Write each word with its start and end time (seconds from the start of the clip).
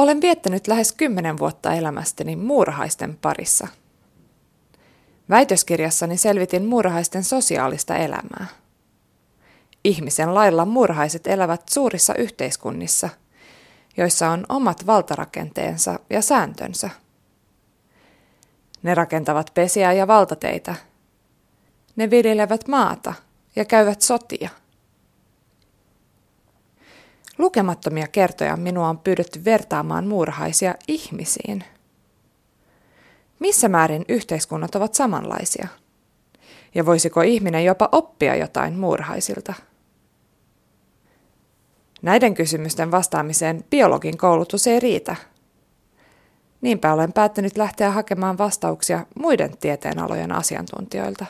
Olen 0.00 0.20
viettänyt 0.20 0.66
lähes 0.66 0.92
kymmenen 0.92 1.38
vuotta 1.38 1.74
elämästäni 1.74 2.36
muurahaisten 2.36 3.18
parissa. 3.22 3.68
Väitöskirjassani 5.30 6.16
selvitin 6.16 6.64
muurahaisten 6.64 7.24
sosiaalista 7.24 7.96
elämää. 7.96 8.46
Ihmisen 9.84 10.34
lailla 10.34 10.64
muurahaiset 10.64 11.26
elävät 11.26 11.68
suurissa 11.68 12.14
yhteiskunnissa, 12.14 13.08
joissa 13.96 14.30
on 14.30 14.46
omat 14.48 14.86
valtarakenteensa 14.86 16.00
ja 16.10 16.22
sääntönsä. 16.22 16.90
Ne 18.82 18.94
rakentavat 18.94 19.50
pesiä 19.54 19.92
ja 19.92 20.06
valtateitä. 20.06 20.74
Ne 21.96 22.10
viljelevät 22.10 22.68
maata 22.68 23.14
ja 23.56 23.64
käyvät 23.64 24.02
sotia. 24.02 24.50
Lukemattomia 27.40 28.06
kertoja 28.06 28.56
minua 28.56 28.88
on 28.88 28.98
pyydetty 28.98 29.44
vertaamaan 29.44 30.06
muurahaisia 30.06 30.74
ihmisiin. 30.88 31.64
Missä 33.38 33.68
määrin 33.68 34.04
yhteiskunnat 34.08 34.74
ovat 34.74 34.94
samanlaisia? 34.94 35.68
Ja 36.74 36.86
voisiko 36.86 37.22
ihminen 37.22 37.64
jopa 37.64 37.88
oppia 37.92 38.36
jotain 38.36 38.74
muurahaisilta? 38.74 39.54
Näiden 42.02 42.34
kysymysten 42.34 42.90
vastaamiseen 42.90 43.64
biologin 43.70 44.18
koulutus 44.18 44.66
ei 44.66 44.80
riitä. 44.80 45.16
Niinpä 46.60 46.92
olen 46.92 47.12
päättänyt 47.12 47.56
lähteä 47.56 47.90
hakemaan 47.90 48.38
vastauksia 48.38 49.06
muiden 49.18 49.58
tieteenalojen 49.58 50.32
asiantuntijoilta. 50.32 51.26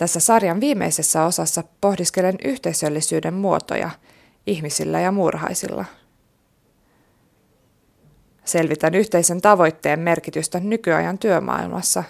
Tässä 0.00 0.20
sarjan 0.20 0.60
viimeisessä 0.60 1.24
osassa 1.24 1.64
pohdiskelen 1.80 2.34
yhteisöllisyyden 2.44 3.34
muotoja 3.34 3.90
ihmisillä 4.46 5.00
ja 5.00 5.12
muurahaisilla. 5.12 5.84
Selvitän 8.44 8.94
yhteisen 8.94 9.40
tavoitteen 9.40 10.00
merkitystä 10.00 10.60
nykyajan 10.60 11.18
työmaailmassa 11.18 12.04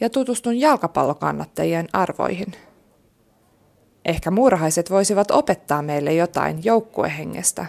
ja 0.00 0.10
tutustun 0.10 0.60
jalkapallokannattajien 0.60 1.88
arvoihin. 1.92 2.52
Ehkä 4.04 4.30
muurahaiset 4.30 4.90
voisivat 4.90 5.30
opettaa 5.30 5.82
meille 5.82 6.12
jotain 6.12 6.64
joukkuehengestä 6.64 7.66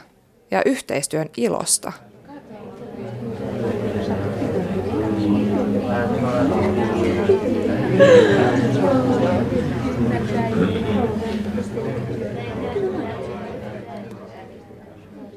ja 0.52 0.62
yhteistyön 0.66 1.30
ilosta. 1.38 1.94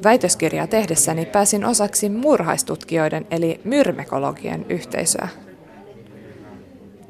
Väitöskirjaa 0.04 0.66
tehdessäni 0.66 1.26
pääsin 1.26 1.64
osaksi 1.64 2.08
murhaistutkijoiden 2.08 3.26
eli 3.30 3.60
myrmekologien 3.64 4.66
yhteisöä. 4.68 5.28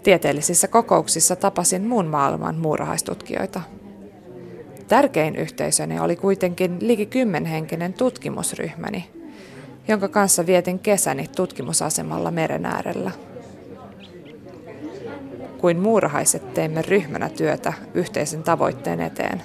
Tieteellisissä 0.02 0.68
kokouksissa 0.68 1.36
tapasin 1.36 1.86
muun 1.86 2.06
maailman 2.06 2.54
muurahaistutkijoita. 2.54 3.60
Tärkein 4.88 5.36
yhteisöni 5.36 6.00
oli 6.00 6.16
kuitenkin 6.16 6.76
liki 6.80 7.06
kymmenhenkinen 7.06 7.92
tutkimusryhmäni, 7.92 9.10
jonka 9.88 10.08
kanssa 10.08 10.46
vietin 10.46 10.78
kesäni 10.78 11.28
tutkimusasemalla 11.36 12.30
meren 12.30 12.66
äärellä. 12.66 13.10
Kuin 15.58 15.78
muurahaiset 15.78 16.54
teimme 16.54 16.82
ryhmänä 16.82 17.28
työtä 17.28 17.72
yhteisen 17.94 18.42
tavoitteen 18.42 19.00
eteen. 19.00 19.42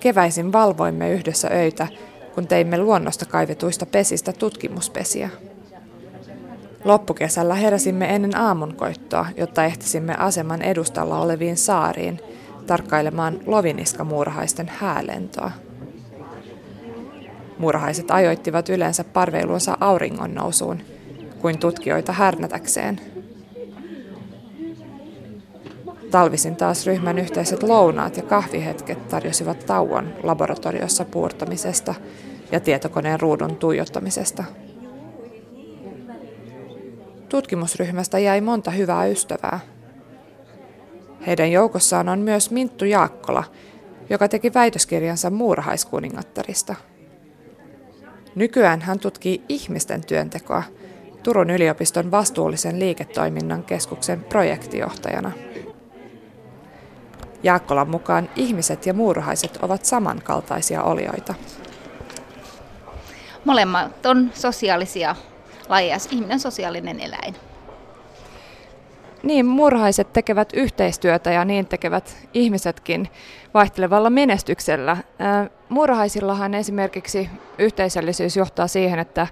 Keväisin 0.00 0.52
valvoimme 0.52 1.12
yhdessä 1.12 1.48
öitä, 1.52 1.86
kun 2.34 2.46
teimme 2.46 2.78
luonnosta 2.78 3.26
kaivetuista 3.26 3.86
pesistä 3.86 4.32
tutkimuspesiä. 4.32 5.30
Loppukesällä 6.84 7.54
heräsimme 7.54 8.14
ennen 8.14 8.36
aamunkoittoa, 8.36 9.26
jotta 9.36 9.64
ehtisimme 9.64 10.14
aseman 10.18 10.62
edustalla 10.62 11.20
oleviin 11.20 11.56
saariin 11.56 12.20
tarkkailemaan 12.66 13.40
loviniskamuurahaisten 13.46 14.70
häälentoa. 14.76 15.50
Muurahaiset 17.58 18.10
ajoittivat 18.10 18.68
yleensä 18.68 19.04
parveiluonsa 19.04 19.76
auringon 19.80 20.34
nousuun, 20.34 20.80
kuin 21.40 21.58
tutkijoita 21.58 22.12
härnätäkseen. 22.12 23.00
Talvisin 26.10 26.56
taas 26.56 26.86
ryhmän 26.86 27.18
yhteiset 27.18 27.62
lounaat 27.62 28.16
ja 28.16 28.22
kahvihetket 28.22 29.08
tarjosivat 29.08 29.66
tauon 29.66 30.14
laboratoriossa 30.22 31.04
puurtamisesta 31.04 31.94
ja 32.52 32.60
tietokoneen 32.60 33.20
ruudun 33.20 33.56
tuijottamisesta. 33.56 34.44
Tutkimusryhmästä 37.28 38.18
jäi 38.18 38.40
monta 38.40 38.70
hyvää 38.70 39.06
ystävää. 39.06 39.60
Heidän 41.26 41.52
joukossaan 41.52 42.08
on 42.08 42.18
myös 42.18 42.50
Minttu 42.50 42.84
Jaakkola, 42.84 43.44
joka 44.10 44.28
teki 44.28 44.54
väitöskirjansa 44.54 45.30
muurahaiskuningattarista. 45.30 46.74
Nykyään 48.34 48.80
hän 48.80 48.98
tutkii 48.98 49.42
ihmisten 49.48 50.06
työntekoa 50.06 50.62
Turun 51.22 51.50
yliopiston 51.50 52.10
vastuullisen 52.10 52.78
liiketoiminnan 52.78 53.64
keskuksen 53.64 54.24
projektijohtajana. 54.24 55.32
Jaakkolan 57.42 57.90
mukaan 57.90 58.28
ihmiset 58.36 58.86
ja 58.86 58.94
muurahaiset 58.94 59.58
ovat 59.62 59.84
samankaltaisia 59.84 60.82
olioita. 60.82 61.34
Molemmat 63.44 64.06
on 64.06 64.30
sosiaalisia 64.34 65.16
lajeja, 65.68 65.96
ihminen 66.10 66.40
sosiaalinen 66.40 67.00
eläin. 67.00 67.34
Niin, 69.22 69.46
murhaiset 69.46 70.12
tekevät 70.12 70.52
yhteistyötä 70.52 71.30
ja 71.30 71.44
niin 71.44 71.66
tekevät 71.66 72.16
ihmisetkin 72.34 73.08
vaihtelevalla 73.54 74.10
menestyksellä. 74.10 74.96
Murhaisillahan 75.68 76.54
esimerkiksi 76.54 77.30
yhteisöllisyys 77.58 78.36
johtaa 78.36 78.66
siihen, 78.66 78.98
että 78.98 79.26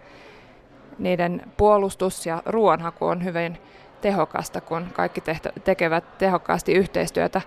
niiden 0.99 1.43
puolustus 1.57 2.27
ja 2.27 2.43
ruoanhaku 2.47 3.07
on 3.07 3.25
hyvin 3.25 3.59
tehokasta, 4.01 4.61
kun 4.61 4.87
kaikki 4.93 5.23
tekevät 5.65 6.19
tehokkaasti 6.19 6.73
yhteistyötä. 6.73 7.41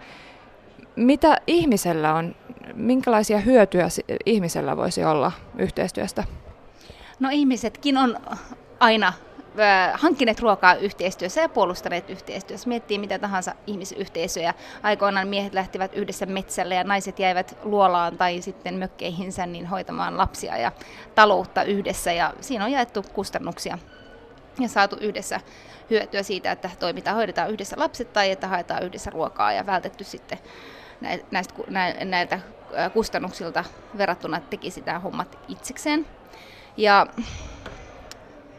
Mitä 1.00 1.38
ihmisellä 1.48 2.14
on, 2.14 2.36
minkälaisia 2.74 3.40
hyötyjä 3.40 3.88
ihmisellä 4.26 4.78
voisi 4.78 5.04
olla 5.04 5.32
yhteistyöstä? 5.58 6.24
No 7.20 7.30
ihmisetkin 7.32 7.98
on 7.98 8.18
aina 8.80 9.14
hankkineet 9.94 10.40
ruokaa 10.40 10.76
yhteistyössä 10.76 11.42
ja 11.42 11.50
puolustaneet 11.50 12.10
yhteistyössä. 12.10 12.70
Miettii 12.70 12.98
mitä 12.98 13.20
tahansa 13.20 13.56
ihmisyhteisöjä. 13.68 14.54
Aikoinaan 14.84 15.28
miehet 15.28 15.54
lähtivät 15.54 15.96
yhdessä 15.96 16.26
metsälle 16.26 16.76
ja 16.76 16.84
naiset 16.84 17.20
jäivät 17.20 17.58
luolaan 17.64 18.18
tai 18.18 18.42
sitten 18.42 18.76
mökkeihinsä 18.76 19.46
niin 19.46 19.66
hoitamaan 19.66 20.18
lapsia 20.18 20.58
ja 20.58 20.72
taloutta 21.16 21.64
yhdessä. 21.64 22.12
Ja 22.12 22.34
siinä 22.42 22.66
on 22.66 22.72
jaettu 22.72 23.04
kustannuksia 23.14 23.78
ja 24.60 24.68
saatu 24.68 24.98
yhdessä 25.02 25.40
hyötyä 25.90 26.24
siitä, 26.24 26.52
että 26.52 26.70
toimitaan, 26.80 27.16
hoidetaan 27.16 27.52
yhdessä 27.52 27.76
lapset 27.80 28.14
tai 28.14 28.32
että 28.32 28.48
haetaan 28.48 28.84
yhdessä 28.84 29.10
ruokaa 29.10 29.54
ja 29.54 29.66
vältetty 29.66 30.04
sitten 30.04 30.40
näistä, 31.32 31.54
näiltä 32.06 32.40
kustannuksilta 32.94 33.64
verrattuna, 33.98 34.38
että 34.38 34.50
tekisi 34.50 34.84
nämä 34.86 35.00
hommat 35.00 35.40
itsekseen. 35.48 36.06
Ja 36.78 37.08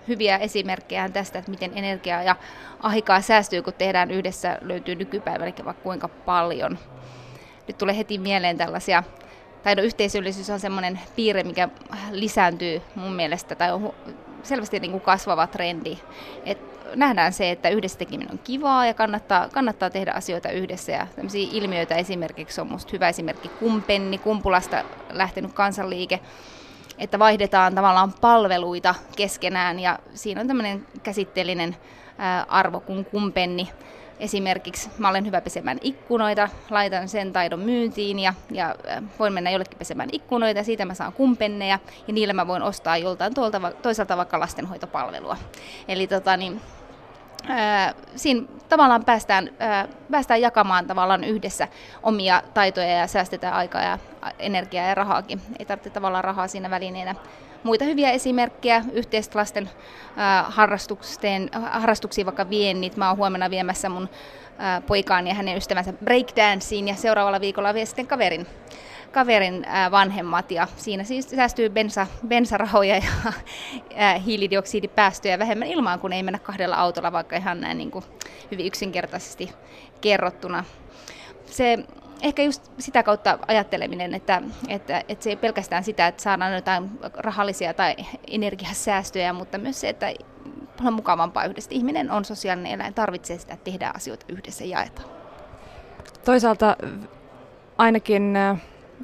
hyviä 0.09 0.39
esimerkkejä 0.39 1.09
tästä, 1.09 1.39
että 1.39 1.51
miten 1.51 1.73
energiaa 1.75 2.23
ja 2.23 2.37
aikaa 2.83 3.21
säästyy, 3.21 3.63
kun 3.63 3.73
tehdään 3.73 4.11
yhdessä, 4.11 4.59
löytyy 4.61 4.95
nykypäivänäkin 4.95 5.65
vaikka 5.65 5.83
kuinka 5.83 6.09
paljon. 6.09 6.79
Nyt 7.67 7.79
tulee 7.79 7.97
heti 7.97 8.19
mieleen 8.19 8.59
tällaisia, 8.59 9.03
tai 9.63 9.75
no 9.75 9.83
yhteisöllisyys 9.83 10.51
on 10.51 10.61
semmoinen 10.61 11.01
piirre, 11.17 11.43
mikä 11.43 11.69
lisääntyy 12.11 12.83
mun 12.95 13.13
mielestä, 13.13 13.55
tai 13.55 13.73
on 13.73 13.95
selvästi 14.43 14.81
niin 14.81 14.91
kuin 14.91 15.01
kasvava 15.01 15.47
trendi. 15.47 15.99
Et 16.45 16.59
nähdään 16.95 17.33
se, 17.33 17.51
että 17.51 17.69
yhdessä 17.69 17.99
tekeminen 17.99 18.33
on 18.33 18.39
kivaa 18.39 18.87
ja 18.87 18.95
kannattaa, 18.95 19.49
kannattaa 19.49 19.91
tehdä 19.91 20.13
asioita 20.13 20.51
yhdessä. 20.51 20.93
Ja 20.93 21.07
ilmiöitä 21.33 21.95
esimerkiksi 21.95 22.61
on 22.61 22.67
minusta 22.67 22.91
hyvä 22.93 23.09
esimerkki 23.09 23.49
Kumpenni, 23.49 24.19
Kumpulasta 24.19 24.85
lähtenyt 25.11 25.53
kansanliike, 25.53 26.21
että 26.99 27.19
vaihdetaan 27.19 27.75
tavallaan 27.75 28.13
palveluita 28.21 28.95
keskenään 29.17 29.81
ja 29.81 29.99
siinä 30.15 30.41
on 30.41 30.47
tämmöinen 30.47 30.87
käsitteellinen 31.03 31.77
arvo 32.49 32.81
kuin 32.81 33.05
kumpenni. 33.05 33.69
Esimerkiksi 34.21 34.91
mä 34.99 35.09
olen 35.09 35.27
hyvä 35.27 35.41
pesemään 35.41 35.79
ikkunoita, 35.83 36.49
laitan 36.71 37.09
sen 37.09 37.33
taidon 37.33 37.61
myyntiin 37.61 38.19
ja, 38.19 38.35
ja 38.51 38.75
voin 39.19 39.33
mennä 39.33 39.51
jollekin 39.51 39.79
pesemään 39.79 40.09
ikkunoita 40.13 40.61
ja 40.61 40.65
siitä 40.65 40.85
mä 40.85 40.95
saan 40.95 41.13
kumpenneja 41.13 41.79
ja 42.07 42.13
niillä 42.13 42.33
mä 42.33 42.47
voin 42.47 42.63
ostaa 42.63 42.97
joltain 42.97 43.35
tuolta, 43.35 43.73
toisaalta 43.83 44.17
vaikka 44.17 44.41
lastenhoitopalvelua. 44.41 45.37
Eli 45.89 46.07
tota, 46.07 46.37
niin, 46.37 46.61
siinä 48.17 48.43
tavallaan 48.69 49.05
päästään, 49.05 49.51
päästään 50.11 50.41
jakamaan 50.41 50.87
tavallaan 50.87 51.25
yhdessä 51.25 51.69
omia 52.03 52.43
taitoja 52.55 52.89
ja 52.89 53.07
säästetään 53.07 53.55
aikaa 53.55 53.83
ja 53.83 53.99
energiaa 54.39 54.87
ja 54.87 54.95
rahaakin. 54.95 55.41
Ei 55.59 55.67
tarvitse 55.67 55.91
tavallaan 55.91 56.25
rahaa 56.25 56.49
siinä 56.49 56.71
välineenä. 56.71 57.15
Muita 57.63 57.85
hyviä 57.85 58.11
esimerkkejä 58.11 58.85
yhteislasten 58.93 59.71
harrastuksien, 60.45 61.51
harrastuksiin 61.53 62.27
vaikka 62.27 62.51
viennit. 62.51 62.97
Mä 62.97 63.09
oon 63.09 63.17
huomenna 63.17 63.51
viemässä 63.51 63.89
mun 63.89 64.09
poikaani 64.87 65.31
ja 65.31 65.35
hänen 65.35 65.57
ystävänsä 65.57 65.93
breakdanceen 65.93 66.89
ja 66.89 66.95
seuraavalla 66.95 67.41
viikolla 67.41 67.75
vie 67.75 67.87
sitten 67.87 68.07
kaverin 68.07 68.47
kaverin 69.13 69.67
vanhemmat 69.91 70.51
ja 70.51 70.69
siinä 70.77 71.05
siis 71.05 71.31
säästyy 71.31 71.69
bensa, 71.69 72.07
bensarahoja 72.27 72.97
ja 72.97 74.19
hiilidioksidipäästöjä 74.19 75.39
vähemmän 75.39 75.69
ilmaan, 75.69 76.01
kun 76.01 76.13
ei 76.13 76.23
mennä 76.23 76.39
kahdella 76.39 76.77
autolla, 76.77 77.13
vaikka 77.13 77.37
ihan 77.37 77.61
näin 77.61 77.79
niin 77.79 77.91
kuin 77.91 78.05
hyvin 78.51 78.67
yksinkertaisesti 78.67 79.53
kerrottuna. 80.01 80.65
Se 81.47 81.79
ehkä 82.23 82.43
just 82.43 82.71
sitä 82.79 83.03
kautta 83.03 83.39
ajatteleminen, 83.49 84.15
että, 84.15 84.43
että, 84.69 85.05
että 85.09 85.25
se 85.25 85.31
ei 85.31 85.37
pelkästään 85.37 85.85
sitä, 85.85 86.07
että 86.07 86.23
saadaan 86.23 86.55
jotain 86.55 86.91
rahallisia 87.17 87.75
tai 87.75 87.97
energiasäästöjä, 88.31 89.33
mutta 89.33 89.59
myös 89.59 89.81
se, 89.81 89.89
että 89.89 90.13
on 90.85 90.93
mukavampaa 90.93 91.45
yhdessä. 91.45 91.71
Ihminen 91.73 92.11
on 92.11 92.25
sosiaalinen 92.25 92.73
eläin, 92.73 92.95
tarvitsee 92.95 93.39
sitä, 93.39 93.55
että 93.55 93.65
tehdään 93.65 93.97
asioita 93.97 94.27
yhdessä 94.29 94.65
ja 94.65 94.71
jaetaan. 94.71 95.09
Toisaalta 96.25 96.77
ainakin 97.79 98.35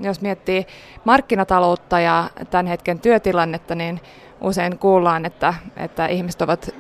jos 0.00 0.20
miettii 0.20 0.66
markkinataloutta 1.04 2.00
ja 2.00 2.31
tämän 2.50 2.66
hetken 2.66 3.00
työtilannetta, 3.00 3.75
niin 3.75 4.00
usein 4.40 4.78
kuullaan, 4.78 5.25
että, 5.25 5.54
että 5.76 6.06
ihmiset 6.06 6.43
ovat 6.43 6.75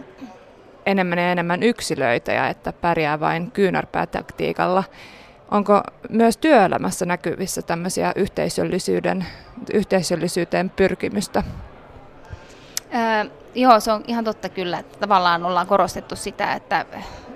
enemmän 0.86 1.18
ja 1.18 1.32
enemmän 1.32 1.62
yksilöitä 1.62 2.32
ja 2.32 2.48
että 2.48 2.72
pärjää 2.72 3.20
vain 3.20 3.50
kyynärpäätaktiikalla. 3.50 4.84
Onko 5.50 5.82
myös 6.10 6.36
työelämässä 6.36 7.06
näkyvissä 7.06 7.62
tämmöisiä 7.62 8.12
yhteisöllisyyden, 8.16 9.26
yhteisöllisyyteen 9.72 10.70
pyrkimystä? 10.70 11.42
Ää, 12.90 13.26
joo, 13.54 13.80
se 13.80 13.92
on 13.92 14.04
ihan 14.06 14.24
totta 14.24 14.48
kyllä, 14.48 14.82
tavallaan 15.00 15.44
ollaan 15.44 15.66
korostettu 15.66 16.16
sitä, 16.16 16.52
että, 16.52 16.86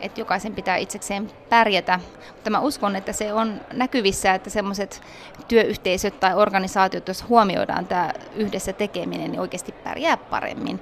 että 0.01 0.21
jokaisen 0.21 0.55
pitää 0.55 0.77
itsekseen 0.77 1.31
pärjätä. 1.49 2.01
Mutta 2.35 2.51
mä 2.51 2.61
uskon, 2.61 2.97
että 2.97 3.13
se 3.13 3.33
on 3.33 3.61
näkyvissä, 3.73 4.35
että 4.35 4.51
semmoiset 4.51 5.03
työyhteisöt 5.49 6.21
tai 6.21 6.35
organisaatiot, 6.35 7.09
jos 7.09 7.29
huomioidaan 7.29 7.87
tämä 7.87 8.13
yhdessä 8.37 8.73
tekeminen, 8.73 9.31
niin 9.31 9.41
oikeasti 9.41 9.73
pärjää 9.73 10.17
paremmin. 10.17 10.81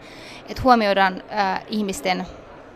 Että 0.48 0.62
huomioidaan 0.62 1.22
ää, 1.28 1.62
ihmisten, 1.68 2.26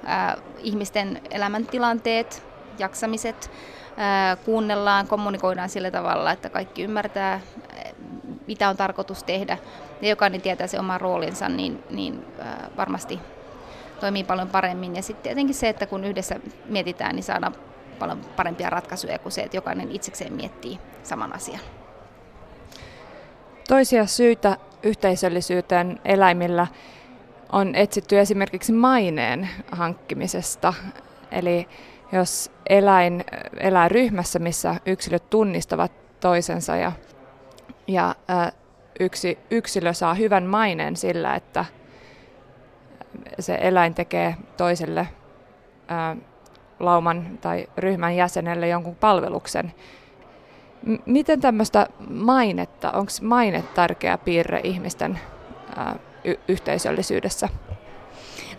ää, 0.05 0.37
ihmisten 0.59 1.21
elämäntilanteet, 1.31 2.43
jaksamiset, 2.79 3.51
ää, 3.97 4.37
kuunnellaan, 4.37 5.07
kommunikoidaan 5.07 5.69
sillä 5.69 5.91
tavalla, 5.91 6.33
että 6.33 6.49
kaikki 6.49 6.83
ymmärtää, 6.83 7.41
mitä 8.47 8.69
on 8.69 8.77
tarkoitus 8.77 9.25
tehdä 9.25 9.59
ja 10.03 10.09
jokainen 10.09 10.41
tietää 10.41 10.67
se 10.67 10.79
oman 10.79 11.01
roolinsa, 11.01 11.49
niin, 11.49 11.85
niin 11.91 12.25
äh, 12.41 12.47
varmasti 12.77 13.21
toimii 14.03 14.25
paljon 14.25 14.49
paremmin. 14.49 14.97
Ja 14.97 15.03
sitten 15.03 15.23
tietenkin 15.23 15.55
se, 15.55 15.69
että 15.69 15.87
kun 15.87 16.05
yhdessä 16.05 16.41
mietitään, 16.69 17.17
niin 17.17 17.25
saadaan 17.25 17.55
paljon 17.99 18.21
parempia 18.37 18.71
ratkaisuja 18.71 19.19
kuin 19.19 19.33
se, 19.33 19.43
että 19.43 19.57
jokainen 19.57 19.91
itsekseen 19.91 20.33
miettii 20.33 20.79
saman 21.03 21.35
asian. 21.35 21.61
Toisia 23.69 24.07
syitä 24.07 24.57
yhteisöllisyyteen 24.83 26.01
eläimillä 26.05 26.67
on 27.53 27.75
etsitty 27.75 28.19
esimerkiksi 28.19 28.73
maineen 28.73 29.49
hankkimisesta. 29.73 30.75
Eli 31.33 31.69
jos 32.13 32.51
eläin 32.69 33.25
elää 33.61 33.89
ryhmässä, 33.89 34.39
missä 34.39 34.75
yksilöt 34.87 35.31
tunnistavat 35.31 35.93
toisensa 36.21 36.77
ja, 36.77 36.93
ja 37.87 38.15
ä, 38.31 38.53
yksi 39.01 39.39
yksilö 39.51 39.93
saa 39.93 40.15
hyvän 40.15 40.45
maineen 40.45 40.97
sillä, 40.97 41.35
että 41.35 41.65
se 43.41 43.59
eläin 43.61 43.95
tekee 43.95 44.37
toiselle 44.57 45.09
ää, 45.89 46.17
lauman 46.81 47.39
tai 47.41 47.67
ryhmän 47.77 48.17
jäsenelle 48.17 48.69
jonkun 48.69 48.97
palveluksen. 48.97 49.73
M- 50.87 50.95
miten 51.07 51.41
tämmöistä 51.41 51.87
mainetta, 52.11 52.91
onko 52.91 53.13
maine 53.23 53.65
tärkeä 53.75 54.19
piirre 54.19 54.61
ihmisten 54.65 55.19
ää, 55.77 55.97
y- 56.25 56.41
yhteisöllisyydessä? 56.49 57.49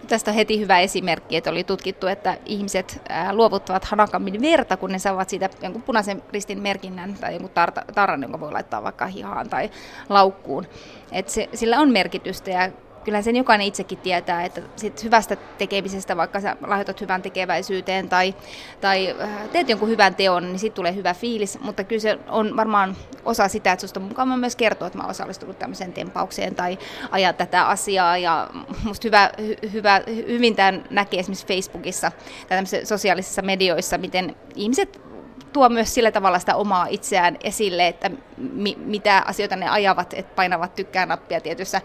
Tästä 0.07 0.31
on 0.31 0.35
heti 0.35 0.59
hyvä 0.59 0.79
esimerkki, 0.79 1.37
että 1.37 1.49
oli 1.49 1.63
tutkittu, 1.63 2.07
että 2.07 2.37
ihmiset 2.45 3.01
luovuttavat 3.31 3.85
hanakammin 3.85 4.41
verta, 4.41 4.77
kun 4.77 4.91
ne 4.91 4.99
saavat 4.99 5.29
siitä 5.29 5.49
jonkun 5.61 5.81
punaisen 5.81 6.23
ristin 6.33 6.61
merkinnän 6.61 7.13
tai 7.13 7.33
jonkun 7.33 7.49
tar- 7.49 7.93
tarran, 7.93 8.21
jonka 8.21 8.39
voi 8.39 8.51
laittaa 8.51 8.83
vaikka 8.83 9.05
hihaan 9.05 9.49
tai 9.49 9.69
laukkuun. 10.09 10.67
Et 11.11 11.29
se, 11.29 11.49
sillä 11.53 11.79
on 11.79 11.91
merkitystä 11.91 12.51
ja 12.51 12.69
kyllä 13.03 13.21
sen 13.21 13.35
jokainen 13.35 13.67
itsekin 13.67 13.97
tietää, 13.97 14.45
että 14.45 14.61
sit 14.75 15.03
hyvästä 15.03 15.35
tekemisestä, 15.35 16.17
vaikka 16.17 16.41
sä 16.41 16.55
lahjoitat 16.67 17.01
hyvän 17.01 17.21
tekeväisyyteen 17.21 18.09
tai, 18.09 18.35
tai 18.81 19.15
äh, 19.21 19.49
teet 19.51 19.69
jonkun 19.69 19.89
hyvän 19.89 20.15
teon, 20.15 20.43
niin 20.43 20.59
siitä 20.59 20.75
tulee 20.75 20.95
hyvä 20.95 21.13
fiilis, 21.13 21.59
mutta 21.59 21.83
kyllä 21.83 22.01
se 22.01 22.19
on 22.27 22.55
varmaan 22.55 22.95
osa 23.25 23.47
sitä, 23.47 23.71
että 23.71 23.81
susta 23.81 23.99
mukava 23.99 24.37
myös 24.37 24.55
kertoa, 24.55 24.87
että 24.87 24.97
mä 24.97 25.03
oon 25.03 25.11
osallistunut 25.11 25.59
tämmöiseen 25.59 25.93
tempaukseen 25.93 26.55
tai 26.55 26.77
ajaa 27.11 27.33
tätä 27.33 27.67
asiaa. 27.67 28.17
Ja 28.17 28.49
musta 28.83 29.07
hyvä, 29.07 29.31
hyvä, 29.73 30.01
hyvin 30.07 30.55
tämän 30.55 30.83
näkee 30.89 31.19
esimerkiksi 31.19 31.47
Facebookissa 31.47 32.11
tai 32.49 32.57
sosiaalisissa 32.83 33.41
medioissa, 33.41 33.97
miten 33.97 34.35
ihmiset 34.55 35.12
tuo 35.53 35.69
myös 35.69 35.93
sillä 35.93 36.11
tavalla 36.11 36.39
sitä 36.39 36.55
omaa 36.55 36.87
itseään 36.89 37.37
esille, 37.43 37.87
että 37.87 38.11
mi, 38.37 38.77
mitä 38.79 39.23
asioita 39.25 39.55
ne 39.55 39.69
ajavat, 39.69 40.13
että 40.13 40.35
painavat 40.35 40.75
tykkää 40.75 41.05
nappia 41.05 41.41
tietyissä, 41.41 41.81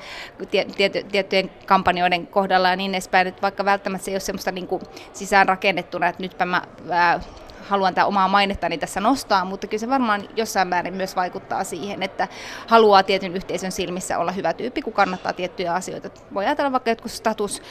tiety, 0.76 1.02
tiettyjen 1.02 1.50
kampanjoiden 1.66 2.26
kohdalla 2.26 2.68
ja 2.68 2.76
niin 2.76 2.94
edespäin, 2.94 3.26
että 3.26 3.42
vaikka 3.42 3.64
välttämättä 3.64 4.04
se 4.04 4.10
ei 4.10 4.14
ole 4.14 4.20
semmoista 4.20 4.52
niin 4.52 4.66
kuin 4.66 4.82
sisään 5.12 5.48
rakennettuna, 5.48 6.08
että 6.08 6.22
nytpä 6.22 6.44
mä 6.44 6.62
ää, 6.90 7.20
haluan 7.68 7.94
tämä 7.94 8.06
omaa 8.06 8.28
mainettani 8.28 8.78
tässä 8.78 9.00
nostaa, 9.00 9.44
mutta 9.44 9.66
kyllä 9.66 9.80
se 9.80 9.88
varmaan 9.88 10.28
jossain 10.36 10.68
määrin 10.68 10.94
myös 10.94 11.16
vaikuttaa 11.16 11.64
siihen, 11.64 12.02
että 12.02 12.28
haluaa 12.66 13.02
tietyn 13.02 13.36
yhteisön 13.36 13.72
silmissä 13.72 14.18
olla 14.18 14.32
hyvä 14.32 14.52
tyyppi, 14.52 14.82
kun 14.82 14.92
kannattaa 14.92 15.32
tiettyjä 15.32 15.74
asioita. 15.74 16.10
Voi 16.34 16.46
ajatella 16.46 16.72
vaikka 16.72 16.90
jotkut 16.90 17.12
status 17.12 17.62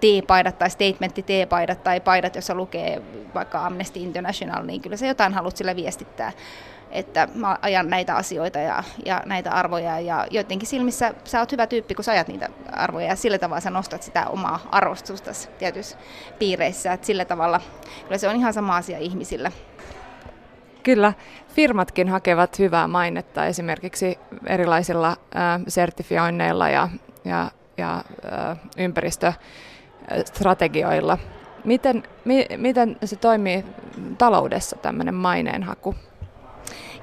T-paidat 0.00 0.58
tai 0.58 0.70
statementti 0.70 1.22
T-paidat 1.22 1.84
tai 1.84 2.00
paidat, 2.00 2.34
jossa 2.34 2.54
lukee 2.54 3.02
vaikka 3.34 3.66
Amnesty 3.66 4.00
International, 4.00 4.66
niin 4.66 4.80
kyllä 4.80 4.96
se 4.96 5.06
jotain 5.06 5.34
haluat 5.34 5.56
sillä 5.56 5.76
viestittää 5.76 6.32
että 6.94 7.28
mä 7.34 7.58
ajan 7.62 7.90
näitä 7.90 8.16
asioita 8.16 8.58
ja, 8.58 8.82
ja 9.04 9.22
näitä 9.26 9.50
arvoja 9.50 10.00
ja 10.00 10.26
joidenkin 10.30 10.68
silmissä 10.68 11.14
sä 11.24 11.40
oot 11.40 11.52
hyvä 11.52 11.66
tyyppi, 11.66 11.94
kun 11.94 12.04
sä 12.04 12.12
ajat 12.12 12.28
niitä 12.28 12.48
arvoja 12.72 13.06
ja 13.06 13.16
sillä 13.16 13.38
tavalla 13.38 13.60
sä 13.60 13.70
nostat 13.70 14.02
sitä 14.02 14.26
omaa 14.26 14.68
arvostusta 14.72 15.30
tietyissä 15.58 15.96
piireissä, 16.38 16.92
että 16.92 17.06
sillä 17.06 17.24
tavalla 17.24 17.60
kyllä 18.02 18.18
se 18.18 18.28
on 18.28 18.36
ihan 18.36 18.52
sama 18.52 18.76
asia 18.76 18.98
ihmisillä. 18.98 19.52
Kyllä, 20.82 21.12
firmatkin 21.48 22.08
hakevat 22.08 22.58
hyvää 22.58 22.88
mainetta 22.88 23.46
esimerkiksi 23.46 24.18
erilaisilla 24.46 25.08
äh, 25.08 25.16
sertifioinneilla 25.68 26.68
ja, 26.68 26.88
ja, 27.24 27.50
ja 27.76 27.96
äh, 27.96 28.02
ympäristöstrategioilla. 28.76 31.18
Miten, 31.64 32.02
mi, 32.24 32.46
miten 32.56 32.96
se 33.04 33.16
toimii 33.16 33.64
taloudessa 34.18 34.76
tämmöinen 34.76 35.14
maineenhaku? 35.14 35.94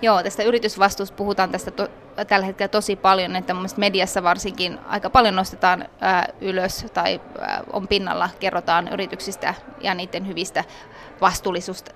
Joo, 0.01 0.23
tästä 0.23 0.43
yritysvastuusta 0.43 1.15
puhutaan 1.15 1.51
tästä 1.51 1.71
to, 1.71 1.87
tällä 2.27 2.45
hetkellä 2.45 2.67
tosi 2.67 2.95
paljon, 2.95 3.35
että 3.35 3.53
mun 3.53 3.65
mediassa 3.77 4.23
varsinkin 4.23 4.79
aika 4.87 5.09
paljon 5.09 5.35
nostetaan 5.35 5.85
ää, 6.01 6.27
ylös 6.41 6.85
tai 6.93 7.21
ää, 7.39 7.63
on 7.73 7.87
pinnalla, 7.87 8.29
kerrotaan 8.39 8.87
yrityksistä 8.87 9.53
ja 9.81 9.93
niiden 9.93 10.27
hyvistä 10.27 10.63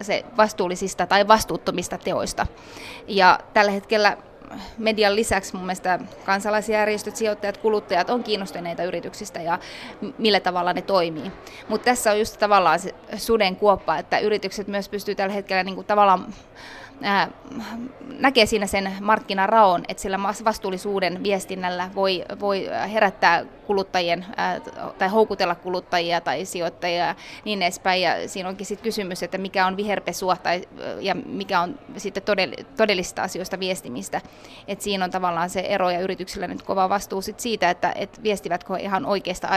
se, 0.01 0.25
vastuullisista 0.38 1.05
tai 1.05 1.27
vastuuttomista 1.27 1.97
teoista. 1.97 2.47
Ja 3.07 3.39
tällä 3.53 3.71
hetkellä 3.71 4.17
median 4.77 5.15
lisäksi 5.15 5.55
mun 5.55 5.65
mielestä 5.65 6.00
kansalaisjärjestöt, 6.25 7.15
sijoittajat, 7.15 7.57
kuluttajat 7.57 8.09
on 8.09 8.24
kiinnostuneita 8.24 8.83
yrityksistä 8.83 9.41
ja 9.41 9.59
millä 10.17 10.39
tavalla 10.39 10.74
ne 10.74 10.81
toimii. 10.81 11.31
Mutta 11.67 11.85
tässä 11.85 12.12
on 12.12 12.19
just 12.19 12.38
tavallaan 12.39 12.79
se 12.79 12.95
suden 13.17 13.55
kuoppa, 13.55 13.97
että 13.97 14.19
yritykset 14.19 14.67
myös 14.67 14.89
pystyy 14.89 15.15
tällä 15.15 15.33
hetkellä 15.33 15.63
niin 15.63 15.75
kuin 15.75 15.88
tavallaan 15.88 16.33
näkee 18.20 18.46
siinä 18.46 18.68
sen 18.68 18.92
markkinaraon, 19.02 19.84
että 19.88 20.02
sillä 20.02 20.20
vastuullisuuden 20.46 21.24
viestinnällä 21.24 21.90
voi, 21.96 22.25
voi 22.40 22.70
herättää 22.94 23.46
kuluttajien 23.68 24.25
tai 24.98 25.08
houkutella 25.08 25.56
kuluttajia 25.56 26.22
tai 26.22 26.46
sijoittajia 26.46 27.06
ja 27.06 27.16
niin 27.46 27.62
edespäin. 27.62 28.02
Ja 28.02 28.30
siinä 28.30 28.50
onkin 28.50 28.66
sitten 28.66 28.84
kysymys, 28.84 29.24
että 29.24 29.38
mikä 29.38 29.68
on 29.68 29.78
viherpesua 29.78 30.36
tai, 30.36 30.62
ja 31.00 31.16
mikä 31.16 31.62
on 31.62 31.80
sitten 31.98 32.24
todellista 32.78 33.24
asioista 33.24 33.60
viestimistä. 33.60 34.22
Et 34.68 34.82
siinä 34.82 35.06
on 35.06 35.12
tavallaan 35.12 35.50
se 35.50 35.60
ero 35.60 35.90
ja 35.90 36.00
yrityksillä 36.00 36.48
nyt 36.48 36.62
kova 36.62 36.90
vastuu 36.90 37.22
sit 37.22 37.40
siitä, 37.40 37.70
että 37.70 37.94
et 37.96 38.24
viestivätkö 38.24 38.74
he 38.74 38.80
ihan 38.80 39.06
oikeista 39.06 39.48